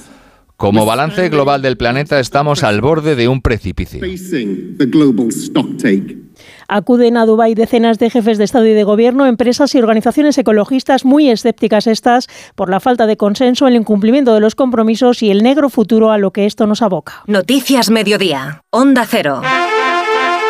Como 0.63 0.85
balance 0.85 1.27
global 1.27 1.61
del 1.61 1.75
planeta 1.75 2.21
estamos 2.21 2.63
al 2.63 2.79
borde 2.79 3.17
de 3.17 3.27
un 3.27 3.41
precipicio. 3.41 3.99
Acuden 6.69 7.17
a 7.17 7.25
Dubái 7.25 7.53
decenas 7.53 7.99
de 7.99 8.09
jefes 8.09 8.37
de 8.37 8.45
Estado 8.45 8.65
y 8.67 8.71
de 8.71 8.85
Gobierno, 8.85 9.25
empresas 9.25 9.75
y 9.75 9.79
organizaciones 9.79 10.37
ecologistas 10.37 11.03
muy 11.03 11.29
escépticas 11.29 11.85
estas 11.85 12.29
por 12.55 12.69
la 12.69 12.79
falta 12.79 13.07
de 13.07 13.17
consenso, 13.17 13.67
el 13.67 13.75
incumplimiento 13.75 14.33
de 14.33 14.39
los 14.39 14.55
compromisos 14.55 15.21
y 15.21 15.31
el 15.31 15.43
negro 15.43 15.69
futuro 15.69 16.11
a 16.11 16.17
lo 16.17 16.31
que 16.31 16.45
esto 16.45 16.65
nos 16.65 16.81
aboca. 16.81 17.23
Noticias 17.27 17.89
Mediodía. 17.89 18.63
Onda 18.69 19.05
Cero. 19.05 19.41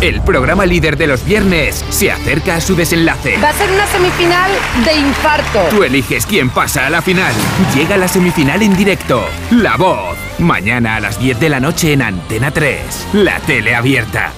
El 0.00 0.20
programa 0.20 0.66
líder 0.66 0.98
de 0.98 1.06
los 1.06 1.24
viernes 1.24 1.82
se 1.88 2.12
acerca 2.12 2.56
a 2.56 2.60
su 2.60 2.76
desenlace. 2.76 3.38
Va 3.42 3.48
a 3.48 3.52
ser 3.54 3.70
una 3.70 3.86
semifinal 3.86 4.50
de 4.84 4.94
infarto. 4.94 5.60
Tú 5.70 5.84
eliges 5.84 6.26
quién 6.26 6.50
pasa 6.50 6.86
a 6.86 6.90
la 6.90 7.00
final. 7.00 7.32
Llega 7.74 7.96
la 7.96 8.06
semifinal 8.06 8.62
en 8.62 8.76
directo. 8.76 9.24
La 9.50 9.76
voz. 9.78 10.18
Mañana 10.38 10.96
a 10.96 11.00
las 11.00 11.18
10 11.18 11.40
de 11.40 11.48
la 11.48 11.60
noche 11.60 11.94
en 11.94 12.02
Antena 12.02 12.50
3. 12.50 13.08
La 13.14 13.40
tele 13.40 13.74
abierta. 13.74 14.32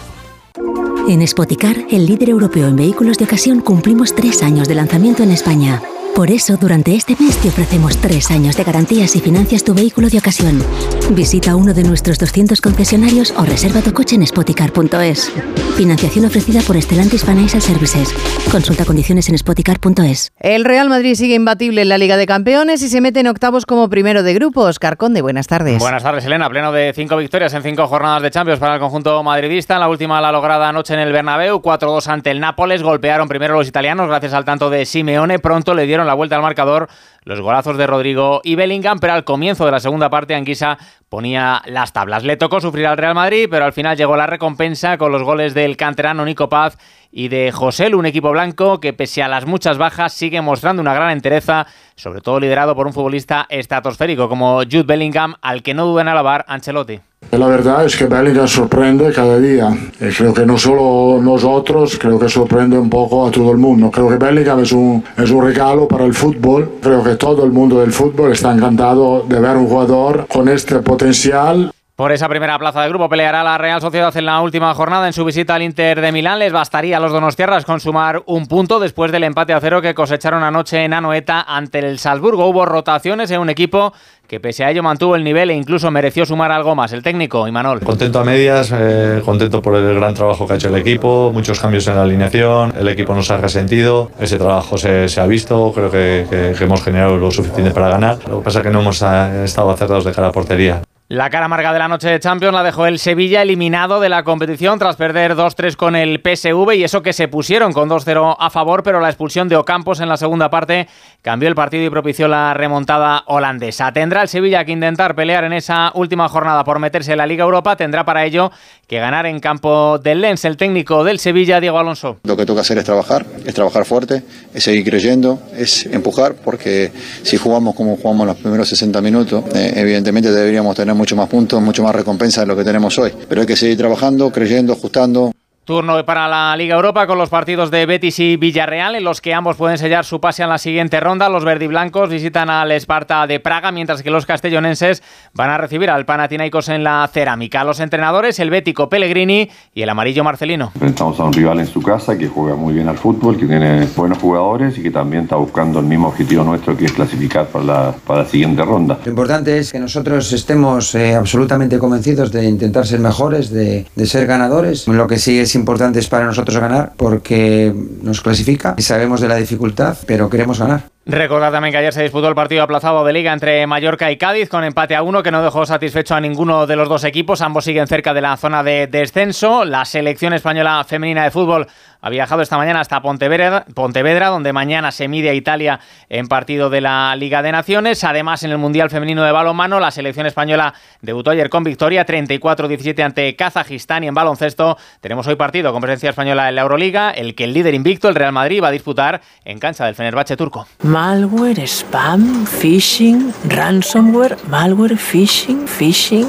En 1.09 1.27
Spoticar, 1.27 1.77
el 1.91 2.07
líder 2.07 2.31
europeo 2.31 2.69
en 2.69 2.77
vehículos 2.77 3.19
de 3.19 3.25
ocasión, 3.25 3.61
cumplimos 3.61 4.15
tres 4.15 4.45
años 4.45 4.69
de 4.69 4.77
lanzamiento 4.77 5.25
en 5.25 5.33
España 5.33 5.83
Por 6.15 6.31
eso, 6.33 6.57
durante 6.57 6.97
este 6.97 7.15
mes 7.19 7.37
te 7.39 7.49
ofrecemos 7.49 7.97
tres 7.99 8.31
años 8.33 8.57
de 8.57 8.65
garantías 8.65 9.15
y 9.15 9.21
financias 9.21 9.63
tu 9.63 9.73
vehículo 9.73 10.09
de 10.09 10.19
ocasión. 10.19 10.63
Visita 11.11 11.55
uno 11.55 11.73
de 11.73 11.85
nuestros 11.85 12.19
200 12.19 12.61
concesionarios 12.61 13.33
o 13.37 13.45
reserva 13.45 13.83
tu 13.83 13.93
coche 13.93 14.17
en 14.17 14.27
spoticar.es. 14.27 15.33
Financiación 15.77 16.25
ofrecida 16.25 16.61
por 16.63 16.81
Stellantis 16.83 17.25
Financial 17.25 17.63
Services. 17.63 18.13
Consulta 18.51 18.85
condiciones 18.85 19.29
en 19.29 19.39
spoticar.es. 19.39 20.33
El 20.41 20.65
Real 20.65 20.89
Madrid 20.89 21.15
sigue 21.15 21.37
imbatible 21.37 21.83
en 21.83 21.89
la 21.89 21.99
Liga 21.99 22.17
de 22.17 22.27
Campeones 22.27 22.83
y 22.83 22.89
se 22.89 23.01
mete 23.01 23.21
en 23.21 23.29
octavos 23.29 23.65
como 23.65 23.89
primero 23.89 24.25
de 24.25 24.35
grupos. 24.35 24.81
Carconde, 24.81 25.23
buenas 25.23 25.47
tardes. 25.47 25.79
Buenas 25.79 26.03
tardes, 26.03 26.25
Elena. 26.25 26.51
Pleno 26.51 26.73
de 26.73 26.93
cinco 26.97 27.17
victorias 27.17 27.55
en 27.55 27.63
cinco 27.63 27.87
jornadas 27.87 28.23
de 28.23 28.33
Champions 28.33 28.59
para 28.59 28.75
el 28.75 28.81
conjunto 28.81 29.23
madridista. 29.23 29.79
La 29.79 29.89
última 29.89 30.21
la 30.21 30.33
lograda 30.33 30.69
anoche 30.69 30.95
en 30.95 31.01
el 31.01 31.13
Bernabéu, 31.13 31.63
4-2 31.63 32.09
ante 32.09 32.33
el 32.33 32.41
Nápoles. 32.41 32.83
Golpearon 32.83 33.29
primero 33.29 33.55
los 33.55 33.69
italianos 33.69 34.09
gracias 34.09 34.33
al 34.33 34.45
tanto 34.45 34.69
de 34.69 34.85
Simeone. 34.85 35.39
Pronto 35.39 35.75
le 35.75 35.87
dieron 35.87 36.08
la 36.09 36.15
vuelta 36.15 36.35
al 36.35 36.43
marcador 36.43 36.89
los 37.29 37.43
golazos 37.43 37.77
de 37.77 37.87
Rodrigo 37.87 38.41
y 38.43 38.55
Bellingham, 38.55 39.01
pero 39.01 39.13
al 39.13 39.23
comienzo 39.23 39.67
de 39.67 39.71
la 39.71 39.81
segunda 39.81 40.09
parte 40.09 40.35
Anguisa 40.35 40.79
ponía 41.11 41.61
las 41.67 41.93
tablas. 41.93 42.25
Le 42.25 42.39
tocó 42.39 42.59
sufrir 42.59 42.87
al 42.87 42.97
Real 42.97 43.15
Madrid, 43.15 43.49
pero 43.51 43.67
al 43.67 43.75
final 43.75 43.99
llegó 43.99 44.17
la 44.17 44.27
recompensa 44.27 44.97
con 44.97 45.13
los 45.13 45.23
goles 45.23 45.53
del 45.53 45.77
canterano 45.77 46.25
Nico 46.25 46.49
Paz 46.49 46.79
y 47.13 47.29
de 47.29 47.53
José, 47.53 47.95
un 47.95 48.07
equipo 48.07 48.31
blanco 48.31 48.81
que 48.81 48.95
pese 48.95 49.23
a 49.23 49.29
las 49.29 49.45
muchas 49.45 49.77
bajas 49.77 50.15
sigue 50.15 50.41
mostrando 50.41 50.81
una 50.81 50.95
gran 50.95 51.11
entereza, 51.11 51.67
sobre 51.97 52.23
todo 52.23 52.41
liderado 52.41 52.75
por 52.75 52.87
un 52.87 52.95
futbolista 52.95 53.45
estratosférico 53.51 54.31
como 54.31 54.63
Jude 54.63 54.85
Bellingham, 54.85 55.35
al 55.43 55.63
que 55.63 55.75
no 55.75 55.85
duda 55.85 56.01
en 56.01 56.09
alabar 56.09 56.47
Ancelotti. 56.49 57.01
La 57.33 57.47
verdad 57.47 57.85
es 57.85 57.95
que 57.95 58.07
Bellingham 58.07 58.49
sorprende 58.49 59.13
cada 59.13 59.39
día. 59.39 59.69
Y 60.01 60.09
creo 60.15 60.33
que 60.33 60.47
no 60.47 60.57
solo 60.57 61.21
nosotros, 61.21 61.99
creo 61.99 62.19
que 62.19 62.29
sorprende 62.29 62.79
un 62.79 62.89
poco 62.89 63.27
a 63.27 63.31
todo 63.31 63.53
el 63.53 63.59
mundo. 63.59 63.91
Creo 63.91 64.09
que 64.09 64.17
Bellingham 64.17 64.61
es 64.61 64.73
un, 64.73 65.05
es 65.17 65.31
un 65.31 65.45
regalo 65.45 65.87
para 65.87 66.05
el 66.05 66.15
fútbol. 66.15 66.79
Creo 66.81 67.05
que 67.05 67.17
todo 67.19 67.45
el 67.45 67.53
mundo 67.53 67.81
del 67.81 67.93
fútbol 67.93 68.33
está 68.33 68.53
encantado 68.53 69.25
de 69.29 69.41
ver 69.41 69.57
un 69.57 69.67
jugador 69.67 70.27
con 70.29 70.49
este 70.49 70.77
potencial. 70.77 71.71
Por 71.99 72.13
esa 72.13 72.29
primera 72.29 72.57
plaza 72.61 72.81
de 72.83 72.89
grupo 72.91 73.09
peleará 73.09 73.43
la 73.43 73.59
Real 73.59 73.81
Sociedad 73.81 74.17
en 74.17 74.25
la 74.25 74.41
última 74.41 74.73
jornada 74.73 75.09
en 75.09 75.13
su 75.13 75.25
visita 75.25 75.57
al 75.57 75.63
Inter 75.65 76.01
de 76.01 76.13
Milán. 76.13 76.39
Les 76.39 76.53
bastaría 76.53 76.97
a 76.97 77.01
los 77.01 77.11
donostiarras 77.11 77.65
con 77.65 77.81
sumar 77.81 78.23
un 78.27 78.47
punto 78.47 78.79
después 78.79 79.11
del 79.11 79.25
empate 79.25 79.53
a 79.53 79.59
cero 79.59 79.83
que 79.83 79.97
cosecharon 79.97 80.45
anoche 80.45 80.85
en 80.85 80.93
Anoeta 80.95 81.41
ante 81.43 81.81
el 81.81 81.99
Salzburgo. 81.99 82.47
Hubo 82.47 82.65
rotaciones 82.67 83.33
en 83.33 83.41
un 83.41 83.51
equipo 83.51 83.93
que 84.29 84.39
pese 84.39 84.65
a 84.65 84.71
ello 84.71 84.81
mantuvo 84.85 85.17
el 85.17 85.25
nivel 85.25 85.51
e 85.51 85.55
incluso 85.55 85.91
mereció 85.91 86.25
sumar 86.25 86.53
algo 86.53 86.77
más. 86.77 86.93
El 86.93 87.03
técnico, 87.03 87.49
Imanol. 87.49 87.81
Contento 87.81 88.21
a 88.21 88.25
medias, 88.25 88.73
eh, 88.73 89.21
contento 89.25 89.61
por 89.61 89.75
el 89.75 89.93
gran 89.97 90.15
trabajo 90.15 90.47
que 90.47 90.53
ha 90.53 90.57
hecho 90.57 90.69
el 90.69 90.77
equipo, 90.77 91.33
muchos 91.35 91.59
cambios 91.59 91.89
en 91.89 91.97
la 91.97 92.03
alineación, 92.03 92.75
el 92.79 92.87
equipo 92.87 93.13
nos 93.13 93.29
ha 93.33 93.39
resentido, 93.39 94.13
ese 94.21 94.39
trabajo 94.39 94.79
se, 94.79 95.09
ha 95.21 95.27
visto, 95.27 95.73
creo 95.75 95.91
que, 95.91 96.27
que- 96.31 96.55
que 96.57 96.63
hemos 96.65 96.81
generado 96.81 97.17
lo 97.17 97.33
suficiente 97.33 97.73
para 97.73 97.89
ganar. 97.89 98.19
Lo 98.29 98.39
que 98.39 98.45
pasa 98.45 98.61
es 98.61 98.67
que 98.67 98.71
no 98.71 98.83
hemos 98.83 99.03
eh, 99.03 99.43
estado 99.43 99.71
acertados 99.73 100.05
de 100.05 100.13
cara 100.13 100.29
a 100.29 100.33
portería. 100.33 100.81
La 101.11 101.31
cara 101.31 101.47
amarga 101.47 101.73
de 101.73 101.79
la 101.79 101.89
noche 101.89 102.11
de 102.11 102.21
Champions 102.21 102.53
la 102.53 102.63
dejó 102.63 102.85
el 102.85 102.99
Sevilla 102.99 103.41
eliminado 103.41 103.99
de 103.99 104.11
la 104.11 104.25
competición 104.25 104.79
tras 104.79 104.97
perder 104.97 105.37
2-3 105.37 105.75
con 105.75 105.97
el 105.97 106.21
PSV 106.21 106.75
y 106.75 106.85
eso 106.85 107.01
que 107.01 107.15
se 107.15 107.29
pusieron 107.29 107.73
con 107.73 107.89
2-0 107.89 108.37
a 108.39 108.51
favor, 108.51 108.83
pero 108.83 109.01
la 109.01 109.09
expulsión 109.09 109.49
de 109.49 109.57
Ocampos 109.57 110.01
en 110.01 110.11
la 110.11 110.19
segunda 110.19 110.51
parte 110.51 110.87
cambió 111.23 111.49
el 111.49 111.55
partido 111.55 111.83
y 111.83 111.89
propició 111.89 112.29
la 112.29 112.53
remontada 112.53 113.23
holandesa. 113.25 113.91
Tendrá 113.91 114.21
el 114.21 114.29
Sevilla 114.29 114.67
que 114.67 114.73
intentar 114.73 115.15
pelear 115.15 115.45
en 115.45 115.55
esa 115.55 115.93
última 115.95 116.29
jornada 116.29 116.63
por 116.63 116.79
meterse 116.79 117.13
en 117.13 117.19
la 117.19 117.27
Liga 117.27 117.43
Europa, 117.43 117.75
tendrá 117.75 118.05
para 118.05 118.27
ello 118.27 118.53
que 118.87 118.99
ganar 118.99 119.25
en 119.25 119.41
campo 119.41 119.99
del 119.99 120.21
Lens. 120.21 120.45
El 120.45 120.59
técnico 120.59 121.05
del 121.05 121.19
Sevilla, 121.19 121.59
Diego 121.59 121.79
Alonso. 121.79 122.19
Lo 122.25 122.37
que 122.37 122.45
toca 122.45 122.61
hacer 122.61 122.77
es 122.77 122.85
trabajar, 122.85 123.25
es 123.47 123.55
trabajar 123.55 123.87
fuerte, 123.87 124.23
es 124.53 124.63
seguir 124.63 124.85
creyendo, 124.85 125.41
es 125.57 125.87
empujar, 125.87 126.35
porque 126.35 126.93
si 127.23 127.39
jugamos 127.39 127.75
como 127.75 127.97
jugamos 127.97 128.27
los 128.27 128.37
primeros 128.37 128.69
60 128.69 129.01
minutos, 129.01 129.45
eh, 129.55 129.73
evidentemente 129.77 130.31
deberíamos 130.31 130.77
tener 130.77 130.98
mucho 130.99 131.17
más 131.17 131.29
puntos, 131.29 131.63
mucho 131.63 131.83
más 131.83 131.95
recompensa 131.95 132.43
de 132.43 132.49
lo 132.49 132.57
que 132.57 132.65
tenemos 132.65 132.99
hoy. 132.99 133.13
Pero 133.29 133.41
hay 133.41 133.47
que 133.47 133.57
seguir 133.57 133.79
trabajando, 133.79 134.31
creyendo, 134.31 134.75
ajustando. 134.75 135.33
Turno 135.69 136.03
para 136.07 136.27
la 136.29 136.57
Liga 136.57 136.77
Europa 136.77 137.07
con 137.07 137.19
los 137.19 137.29
partidos 137.29 137.71
de 137.71 137.85
Betis 137.85 138.21
y 138.21 138.39
Villarreal, 138.39 138.95
en 138.95 139.05
los 139.05 139.21
que 139.21 139.35
ambos 139.35 139.57
pueden 139.57 139.77
sellar 139.77 140.07
su 140.07 140.19
pase 140.19 140.43
a 140.43 140.47
la 140.47 140.57
siguiente 140.57 140.99
ronda. 140.99 141.29
Los 141.29 141.45
verdiblancos 141.45 142.09
visitan 142.09 142.49
al 142.49 142.73
Esparta 142.73 143.27
de 143.27 143.39
Praga, 143.39 143.71
mientras 143.71 144.03
que 144.03 144.11
los 144.11 144.25
castellonenses 144.25 145.03
van 145.35 145.51
a 145.51 145.59
recibir 145.59 145.91
al 145.91 146.07
Panathinaikos 146.07 146.71
en 146.71 146.85
la 146.85 147.07
cerámica. 147.13 147.65
Los 147.65 147.81
entrenadores, 147.81 148.39
el 148.39 148.49
bético 148.49 148.89
Pellegrini 148.89 149.51
y 149.75 149.83
el 149.83 149.91
amarillo 149.91 150.25
Marcelino. 150.25 150.71
Enfrentamos 150.75 151.21
a 151.21 151.25
un 151.25 151.35
rival 151.35 151.61
en 151.61 151.67
su 151.67 151.83
casa 151.83 152.17
que 152.17 152.29
juega 152.29 152.57
muy 152.57 152.73
bien 152.73 152.89
al 152.89 152.97
fútbol, 152.97 153.37
que 153.37 153.45
tiene 153.45 153.87
buenos 153.95 154.17
jugadores 154.17 154.79
y 154.79 154.83
que 154.83 154.91
también 154.91 155.25
está 155.25 155.37
buscando 155.37 155.81
el 155.81 155.85
mismo 155.85 156.09
objetivo 156.09 156.45
nuestro 156.45 156.75
que 156.79 156.87
es 156.87 156.93
clasificar 156.93 157.47
para 157.49 157.65
la, 157.67 157.95
para 158.07 158.23
la 158.23 158.27
siguiente 158.27 158.65
ronda. 158.65 159.01
Lo 159.05 159.11
importante 159.11 159.59
es 159.59 159.71
que 159.71 159.79
nosotros 159.79 160.33
estemos 160.33 160.95
eh, 160.95 161.15
absolutamente 161.15 161.79
convencidos 161.79 162.33
de 162.33 162.47
intentar 162.47 162.87
ser 162.87 163.01
mejores, 163.01 163.51
de, 163.51 163.85
de 163.95 164.07
ser 164.07 164.27
ganadores. 164.27 164.89
Lo 164.89 165.07
que 165.07 165.19
sí 165.19 165.39
es 165.39 165.58
importante 165.59 165.99
es 165.99 166.09
para 166.09 166.27
nosotros 166.27 166.57
ganar 166.59 166.93
porque 166.97 167.75
nos 168.03 168.21
clasifica 168.21 168.75
y 168.77 168.83
sabemos 168.83 169.21
de 169.21 169.29
la 169.29 169.37
dificultad, 169.37 169.97
pero 170.07 170.31
queremos 170.31 170.59
ganar. 170.59 170.85
Recordad 171.11 171.51
también 171.51 171.73
que 171.73 171.79
ayer 171.79 171.95
se 171.95 172.03
disputó 172.03 172.29
el 172.29 172.35
partido 172.35 172.63
aplazado 172.63 173.03
de 173.03 173.15
liga 173.15 173.33
entre 173.33 173.67
Mallorca 173.67 174.11
y 174.11 174.19
Cádiz 174.19 174.51
con 174.51 174.63
empate 174.63 174.95
a 174.95 175.01
uno 175.01 175.23
que 175.23 175.31
no 175.31 175.43
dejó 175.43 175.65
satisfecho 175.65 176.15
a 176.15 176.21
ninguno 176.21 176.67
de 176.67 176.77
los 176.77 176.87
dos 176.87 177.03
equipos. 177.05 177.41
Ambos 177.41 177.65
siguen 177.65 177.87
cerca 177.87 178.13
de 178.13 178.21
la 178.21 178.37
zona 178.37 178.63
de 178.63 178.89
descenso. 178.89 179.65
La 179.65 179.87
selección 179.87 180.35
española 180.35 180.85
femenina 180.87 181.25
de 181.25 181.31
fútbol 181.31 181.67
ha 182.01 182.11
viajado 182.11 182.43
esta 182.43 182.57
mañana 182.57 182.81
hasta 182.81 183.01
Pontevedra, 183.01 184.29
donde 184.29 184.53
mañana 184.53 184.93
se 184.93 185.09
mide 185.09 185.31
a 185.31 185.35
Italia 185.35 185.81
en 186.09 186.29
partido 186.29 186.71
de 186.71 186.81
la 186.81 187.17
Liga 187.17 187.43
de 187.43 187.53
Naciones. 187.53 188.05
Además, 188.05 188.43
en 188.43 188.53
el 188.53 188.59
Mundial 188.59 188.91
Femenino 188.91 189.25
de 189.25 189.33
Balonmano, 189.33 189.81
la 189.81 189.91
selección 189.91 190.27
española 190.27 190.75
debutó 191.01 191.31
ayer 191.31 191.49
con 191.49 191.65
victoria 191.65 192.07
34-17 192.07 193.03
ante 193.03 193.35
Kazajistán 193.35 194.05
y 194.05 194.09
en 194.09 194.15
baloncesto 194.15 194.77
tenemos 195.01 195.27
hoy 195.27 195.37
partido 195.37 195.73
con 195.73 195.81
presencia 195.81 196.11
española 196.11 196.49
en 196.49 196.55
la 196.55 196.63
Euroliga, 196.63 197.11
el 197.11 197.35
que 197.35 197.45
el 197.45 197.55
líder 197.55 197.75
invicto, 197.75 198.09
el 198.09 198.15
Real 198.15 198.33
Madrid, 198.33 198.63
va 198.63 198.69
a 198.69 198.73
disputar 198.73 199.21
en 199.45 199.59
cancha 199.59 199.87
del 199.87 199.95
Fenerbahce 199.95 200.37
turco. 200.37 200.67
Malware, 200.99 201.65
spam, 201.69 202.45
phishing, 202.45 203.33
ransomware, 203.45 204.37
malware, 204.49 204.97
phishing, 204.97 205.65
phishing. 205.69 206.27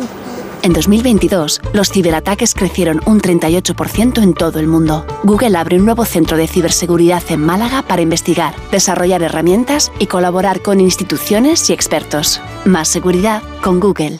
En 0.62 0.74
2022, 0.74 1.60
los 1.74 1.90
ciberataques 1.90 2.54
crecieron 2.54 3.02
un 3.08 3.20
38% 3.20 4.22
en 4.22 4.36
todo 4.36 4.60
el 4.60 4.68
mundo. 4.68 5.08
Google 5.24 5.58
abre 5.58 5.78
un 5.80 5.86
nuevo 5.86 6.06
centro 6.06 6.38
de 6.38 6.48
ciberseguridad 6.48 7.24
en 7.30 7.44
Málaga 7.44 7.82
para 7.82 8.04
investigar, 8.04 8.54
desarrollar 8.72 9.24
herramientas 9.24 9.92
y 9.98 10.06
colaborar 10.06 10.62
con 10.62 10.80
instituciones 10.80 11.68
y 11.72 11.74
expertos. 11.74 12.40
Más 12.64 12.90
seguridad 12.90 13.42
con 13.64 13.80
Google. 13.80 14.20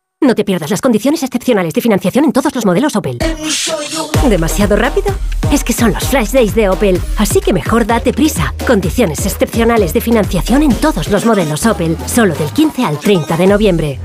No 0.23 0.35
te 0.35 0.45
pierdas 0.45 0.69
las 0.69 0.81
condiciones 0.81 1.23
excepcionales 1.23 1.73
de 1.73 1.81
financiación 1.81 2.25
en 2.25 2.31
todos 2.31 2.53
los 2.53 2.63
modelos 2.63 2.95
Opel. 2.95 3.17
¿Demasiado 4.29 4.75
rápido? 4.75 5.07
Es 5.51 5.63
que 5.63 5.73
son 5.73 5.93
los 5.93 6.03
Flash 6.03 6.29
Days 6.29 6.53
de 6.53 6.69
Opel, 6.69 7.01
así 7.17 7.41
que 7.41 7.53
mejor 7.53 7.87
date 7.87 8.13
prisa. 8.13 8.53
Condiciones 8.67 9.25
excepcionales 9.25 9.93
de 9.93 10.01
financiación 10.01 10.61
en 10.61 10.75
todos 10.75 11.07
los 11.09 11.25
modelos 11.25 11.65
Opel, 11.65 11.97
solo 12.05 12.35
del 12.35 12.51
15 12.51 12.85
al 12.85 12.99
30 12.99 13.35
de 13.35 13.47
noviembre. 13.47 13.99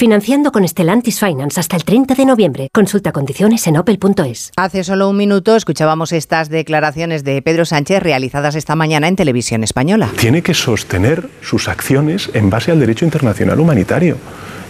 Financiando 0.00 0.50
con 0.50 0.66
Stellantis 0.66 1.20
Finance 1.20 1.60
hasta 1.60 1.76
el 1.76 1.84
30 1.84 2.14
de 2.14 2.24
noviembre. 2.24 2.70
Consulta 2.72 3.12
condiciones 3.12 3.66
en 3.66 3.76
opel.es. 3.76 4.50
Hace 4.56 4.82
solo 4.82 5.10
un 5.10 5.18
minuto 5.18 5.54
escuchábamos 5.56 6.12
estas 6.12 6.48
declaraciones 6.48 7.22
de 7.22 7.42
Pedro 7.42 7.66
Sánchez 7.66 8.02
realizadas 8.02 8.54
esta 8.54 8.74
mañana 8.76 9.08
en 9.08 9.16
televisión 9.16 9.62
española. 9.62 10.08
Tiene 10.18 10.40
que 10.40 10.54
sostener 10.54 11.28
sus 11.42 11.68
acciones 11.68 12.30
en 12.32 12.48
base 12.48 12.70
al 12.70 12.80
derecho 12.80 13.04
internacional 13.04 13.60
humanitario. 13.60 14.16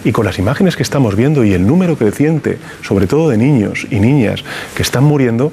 Y 0.05 0.11
con 0.11 0.27
las 0.27 0.40
imágenes 0.40 0.75
que 0.75 0.83
estamos 0.83 1.14
viendo 1.14 1.45
y 1.45 1.53
el 1.53 1.64
número 1.64 1.97
creciente, 1.97 2.59
sobre 2.83 3.07
todo 3.07 3.29
de 3.29 3.38
niños 3.38 3.87
y 3.88 4.01
niñas 4.01 4.43
que 4.75 4.83
están 4.83 5.05
muriendo, 5.05 5.53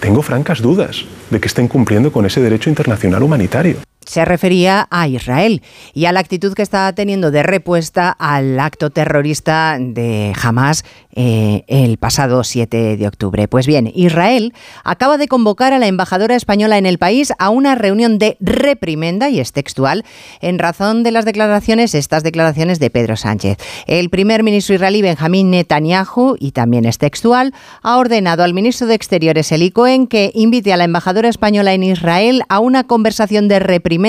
tengo 0.00 0.20
francas 0.20 0.60
dudas 0.60 1.06
de 1.30 1.40
que 1.40 1.48
estén 1.48 1.68
cumpliendo 1.68 2.12
con 2.12 2.26
ese 2.26 2.42
derecho 2.42 2.68
internacional 2.68 3.22
humanitario. 3.22 3.76
Se 4.10 4.24
refería 4.24 4.88
a 4.90 5.06
Israel 5.06 5.62
y 5.94 6.06
a 6.06 6.12
la 6.12 6.18
actitud 6.18 6.52
que 6.54 6.62
está 6.62 6.92
teniendo 6.92 7.30
de 7.30 7.44
repuesta 7.44 8.10
al 8.10 8.58
acto 8.58 8.90
terrorista 8.90 9.76
de 9.78 10.32
Hamas 10.42 10.84
eh, 11.14 11.62
el 11.68 11.96
pasado 11.96 12.42
7 12.42 12.96
de 12.96 13.06
octubre. 13.06 13.46
Pues 13.46 13.68
bien, 13.68 13.88
Israel 13.94 14.52
acaba 14.82 15.16
de 15.16 15.28
convocar 15.28 15.72
a 15.72 15.78
la 15.78 15.86
embajadora 15.86 16.34
española 16.34 16.76
en 16.76 16.86
el 16.86 16.98
país 16.98 17.32
a 17.38 17.50
una 17.50 17.76
reunión 17.76 18.18
de 18.18 18.36
reprimenda, 18.40 19.28
y 19.30 19.38
es 19.38 19.52
textual, 19.52 20.04
en 20.40 20.58
razón 20.58 21.04
de 21.04 21.12
las 21.12 21.24
declaraciones, 21.24 21.94
estas 21.94 22.24
declaraciones 22.24 22.80
de 22.80 22.90
Pedro 22.90 23.16
Sánchez. 23.16 23.58
El 23.86 24.10
primer 24.10 24.42
ministro 24.42 24.74
israelí 24.74 25.02
Benjamín 25.02 25.50
Netanyahu, 25.50 26.34
y 26.40 26.50
también 26.50 26.84
es 26.84 26.98
textual, 26.98 27.54
ha 27.82 27.96
ordenado 27.96 28.42
al 28.42 28.54
ministro 28.54 28.88
de 28.88 28.94
Exteriores 28.94 29.52
Eli 29.52 29.70
Cohen 29.70 30.08
que 30.08 30.32
invite 30.34 30.72
a 30.72 30.76
la 30.76 30.84
embajadora 30.84 31.28
española 31.28 31.74
en 31.74 31.84
Israel 31.84 32.42
a 32.48 32.58
una 32.58 32.88
conversación 32.88 33.46
de 33.46 33.60
reprimenda 33.60 33.99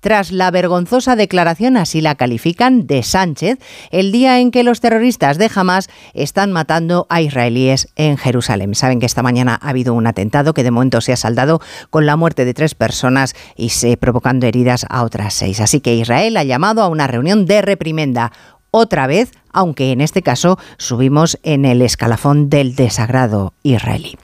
tras 0.00 0.32
la 0.32 0.50
vergonzosa 0.50 1.16
declaración, 1.16 1.76
así 1.76 2.00
la 2.00 2.14
califican, 2.14 2.86
de 2.86 3.02
Sánchez, 3.02 3.58
el 3.90 4.12
día 4.12 4.40
en 4.40 4.50
que 4.50 4.62
los 4.62 4.80
terroristas 4.80 5.38
de 5.38 5.50
Hamas 5.54 5.88
están 6.14 6.52
matando 6.52 7.06
a 7.08 7.20
israelíes 7.20 7.88
en 7.96 8.16
Jerusalén. 8.16 8.74
Saben 8.74 9.00
que 9.00 9.06
esta 9.06 9.22
mañana 9.22 9.58
ha 9.60 9.70
habido 9.70 9.94
un 9.94 10.06
atentado 10.06 10.54
que 10.54 10.62
de 10.62 10.70
momento 10.70 11.00
se 11.00 11.12
ha 11.12 11.16
saldado 11.16 11.60
con 11.90 12.06
la 12.06 12.16
muerte 12.16 12.44
de 12.44 12.54
tres 12.54 12.74
personas 12.74 13.34
y 13.56 13.70
se 13.70 13.96
provocando 13.96 14.46
heridas 14.46 14.86
a 14.88 15.02
otras 15.04 15.34
seis. 15.34 15.60
Así 15.60 15.80
que 15.80 15.94
Israel 15.94 16.36
ha 16.36 16.44
llamado 16.44 16.82
a 16.82 16.88
una 16.88 17.06
reunión 17.06 17.46
de 17.46 17.62
reprimenda 17.62 18.32
otra 18.70 19.06
vez 19.06 19.32
aunque 19.52 19.92
en 19.92 20.00
este 20.00 20.22
caso 20.22 20.58
subimos 20.76 21.38
en 21.42 21.64
el 21.64 21.82
escalafón 21.82 22.50
del 22.50 22.74
desagrado 22.74 23.54
israelí. 23.62 24.16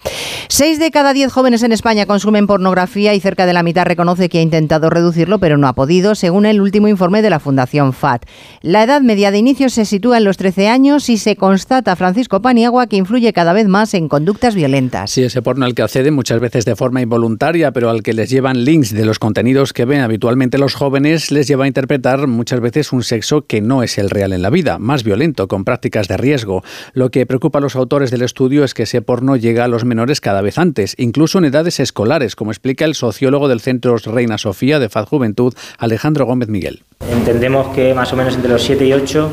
Seis 0.48 0.78
de 0.78 0.90
cada 0.90 1.12
diez 1.12 1.32
jóvenes 1.32 1.62
en 1.62 1.72
España 1.72 2.06
consumen 2.06 2.46
pornografía 2.46 3.14
y 3.14 3.20
cerca 3.20 3.46
de 3.46 3.52
la 3.52 3.62
mitad 3.62 3.86
reconoce 3.86 4.28
que 4.28 4.38
ha 4.38 4.42
intentado 4.42 4.90
reducirlo, 4.90 5.38
pero 5.38 5.56
no 5.56 5.66
ha 5.66 5.72
podido, 5.72 6.14
según 6.14 6.46
el 6.46 6.60
último 6.60 6.88
informe 6.88 7.22
de 7.22 7.30
la 7.30 7.40
Fundación 7.40 7.92
FAT. 7.92 8.26
La 8.60 8.82
edad 8.82 9.00
media 9.00 9.30
de 9.30 9.38
inicio 9.38 9.70
se 9.70 9.84
sitúa 9.84 10.18
en 10.18 10.24
los 10.24 10.36
13 10.36 10.68
años 10.68 11.08
y 11.08 11.16
se 11.16 11.36
constata, 11.36 11.96
Francisco 11.96 12.42
Paniagua, 12.42 12.86
que 12.86 12.96
influye 12.96 13.32
cada 13.32 13.52
vez 13.52 13.66
más 13.66 13.94
en 13.94 14.08
conductas 14.08 14.54
violentas. 14.54 15.10
Sí, 15.10 15.22
ese 15.22 15.42
porno 15.42 15.64
al 15.64 15.74
que 15.74 15.82
acceden 15.82 16.14
muchas 16.14 16.40
veces 16.40 16.64
de 16.64 16.76
forma 16.76 17.00
involuntaria, 17.00 17.72
pero 17.72 17.90
al 17.90 18.02
que 18.02 18.12
les 18.12 18.30
llevan 18.30 18.64
links 18.64 18.92
de 18.92 19.04
los 19.04 19.18
contenidos 19.18 19.72
que 19.72 19.86
ven 19.86 20.00
habitualmente 20.00 20.58
los 20.58 20.74
jóvenes, 20.74 21.30
les 21.30 21.48
lleva 21.48 21.64
a 21.64 21.68
interpretar 21.68 22.26
muchas 22.26 22.60
veces 22.60 22.92
un 22.92 23.02
sexo 23.02 23.46
que 23.46 23.60
no 23.60 23.82
es 23.82 23.98
el 23.98 24.10
real 24.10 24.32
en 24.32 24.42
la 24.42 24.50
vida, 24.50 24.78
más 24.78 25.02
violento 25.02 25.13
con 25.48 25.64
prácticas 25.64 26.08
de 26.08 26.16
riesgo. 26.16 26.62
Lo 26.92 27.10
que 27.10 27.24
preocupa 27.24 27.58
a 27.58 27.62
los 27.62 27.76
autores 27.76 28.10
del 28.10 28.22
estudio 28.22 28.64
es 28.64 28.74
que 28.74 28.82
ese 28.82 29.00
porno 29.00 29.36
llega 29.36 29.64
a 29.64 29.68
los 29.68 29.84
menores 29.84 30.20
cada 30.20 30.42
vez 30.42 30.58
antes, 30.58 30.94
incluso 30.98 31.38
en 31.38 31.44
edades 31.44 31.78
escolares, 31.78 32.34
como 32.36 32.50
explica 32.50 32.84
el 32.84 32.94
sociólogo 32.94 33.48
del 33.48 33.60
Centro 33.60 33.96
Reina 33.96 34.38
Sofía 34.38 34.78
de 34.78 34.88
Faz 34.88 35.08
Juventud, 35.08 35.54
Alejandro 35.78 36.26
Gómez 36.26 36.48
Miguel. 36.48 36.82
Entendemos 37.10 37.74
que 37.74 37.94
más 37.94 38.12
o 38.12 38.16
menos 38.16 38.34
entre 38.34 38.50
los 38.50 38.62
7 38.62 38.86
y 38.86 38.92
8 38.92 39.30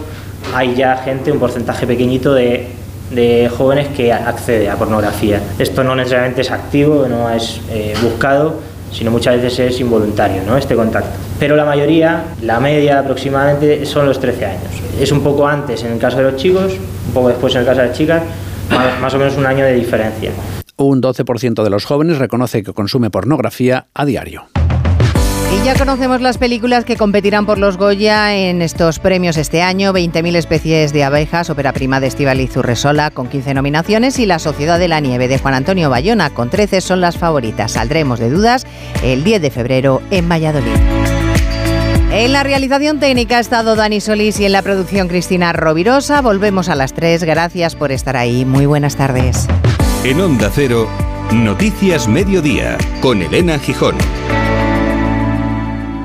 hay 0.54 0.76
ya 0.76 0.98
gente, 0.98 1.32
un 1.32 1.40
porcentaje 1.40 1.88
pequeñito 1.88 2.34
de, 2.34 2.68
de 3.10 3.50
jóvenes 3.50 3.88
que 3.90 4.14
accede 4.14 4.70
a 4.70 4.76
pornografía. 4.76 5.42
Esto 5.58 5.84
no 5.84 5.96
necesariamente 5.96 6.42
es 6.42 6.52
activo, 6.52 7.08
no 7.08 7.30
es 7.30 7.60
eh, 7.72 7.94
buscado, 8.02 8.60
sino 8.92 9.10
muchas 9.12 9.42
veces 9.42 9.74
es 9.74 9.80
involuntario 9.80 10.44
¿no? 10.46 10.58
este 10.58 10.76
contacto. 10.76 11.31
Pero 11.42 11.56
la 11.56 11.66
mayoría, 11.66 12.24
la 12.44 12.60
media 12.60 13.00
aproximadamente, 13.00 13.84
son 13.88 14.06
los 14.06 14.20
13 14.20 14.46
años. 14.46 14.62
Es 15.00 15.12
un 15.12 15.22
poco 15.22 15.48
antes 15.48 15.84
en 15.84 15.94
el 15.94 15.98
caso 15.98 16.18
de 16.18 16.24
los 16.26 16.36
chicos, 16.36 16.74
un 17.08 17.14
poco 17.16 17.30
después 17.30 17.56
en 17.56 17.62
el 17.62 17.66
caso 17.66 17.82
de 17.82 17.88
las 17.88 17.98
chicas, 17.98 18.22
más, 19.02 19.12
o 19.16 19.18
menos 19.18 19.36
un 19.38 19.48
año 19.48 19.66
de 19.66 19.74
diferencia. 19.74 20.32
Un 20.78 21.02
12% 21.02 21.64
de 21.64 21.70
los 21.72 21.86
jóvenes 21.86 22.20
reconoce 22.20 22.62
que 22.62 22.74
consume 22.74 23.10
pornografía 23.10 23.88
a 23.96 24.06
diario. 24.06 24.50
Y 25.52 25.66
ya 25.66 25.74
conocemos 25.76 26.22
las 26.22 26.38
películas 26.38 26.86
que 26.86 26.96
competirán 26.96 27.48
por 27.48 27.58
los 27.58 27.78
Goya 27.78 28.36
en 28.36 28.62
estos 28.62 29.00
premios 29.00 29.36
este 29.36 29.64
año. 29.64 29.94
20.000 29.94 30.36
especies 30.36 30.94
de 30.94 31.04
abejas, 31.04 31.50
ópera 31.50 31.74
prima 31.74 32.00
de 32.00 32.06
Estíbaliz 32.06 32.56
Urresola 32.56 33.10
con 33.10 33.28
15 33.28 33.56
nominaciones 33.56 34.20
y 34.20 34.28
La 34.28 34.38
Sociedad 34.38 34.78
de 34.78 34.88
la 34.88 35.00
Nieve 35.00 35.28
de 35.28 35.40
Juan 35.40 35.56
Antonio 35.56 35.90
Bayona 35.90 36.30
con 36.30 36.52
13 36.52 36.82
son 36.82 37.02
las 37.02 37.18
favoritas. 37.18 37.72
Saldremos 37.72 38.20
de 38.20 38.30
dudas 38.30 38.68
el 39.04 39.24
10 39.24 39.42
de 39.42 39.50
febrero 39.50 40.04
en 40.12 40.30
Valladolid. 40.30 41.21
En 42.14 42.34
la 42.34 42.44
realización 42.44 43.00
técnica 43.00 43.38
ha 43.38 43.40
estado 43.40 43.78
Dani 43.78 44.02
Solís 44.02 44.38
y 44.42 44.46
en 44.46 44.52
la 44.52 44.62
producción 44.62 45.08
Cristina 45.08 45.54
Rovirosa. 45.54 46.22
Volvemos 46.22 46.68
a 46.68 46.76
las 46.76 46.94
3. 46.94 47.24
Gracias 47.24 47.76
por 47.76 47.94
estar 47.94 48.18
ahí. 48.18 48.44
Muy 48.44 48.66
buenas 48.66 48.98
tardes. 48.98 49.48
En 50.04 50.20
Onda 50.20 50.52
Cero, 50.54 50.90
Noticias 51.32 52.10
Mediodía, 52.10 52.78
con 53.00 53.22
Elena 53.22 53.58
Gijón. 53.60 53.96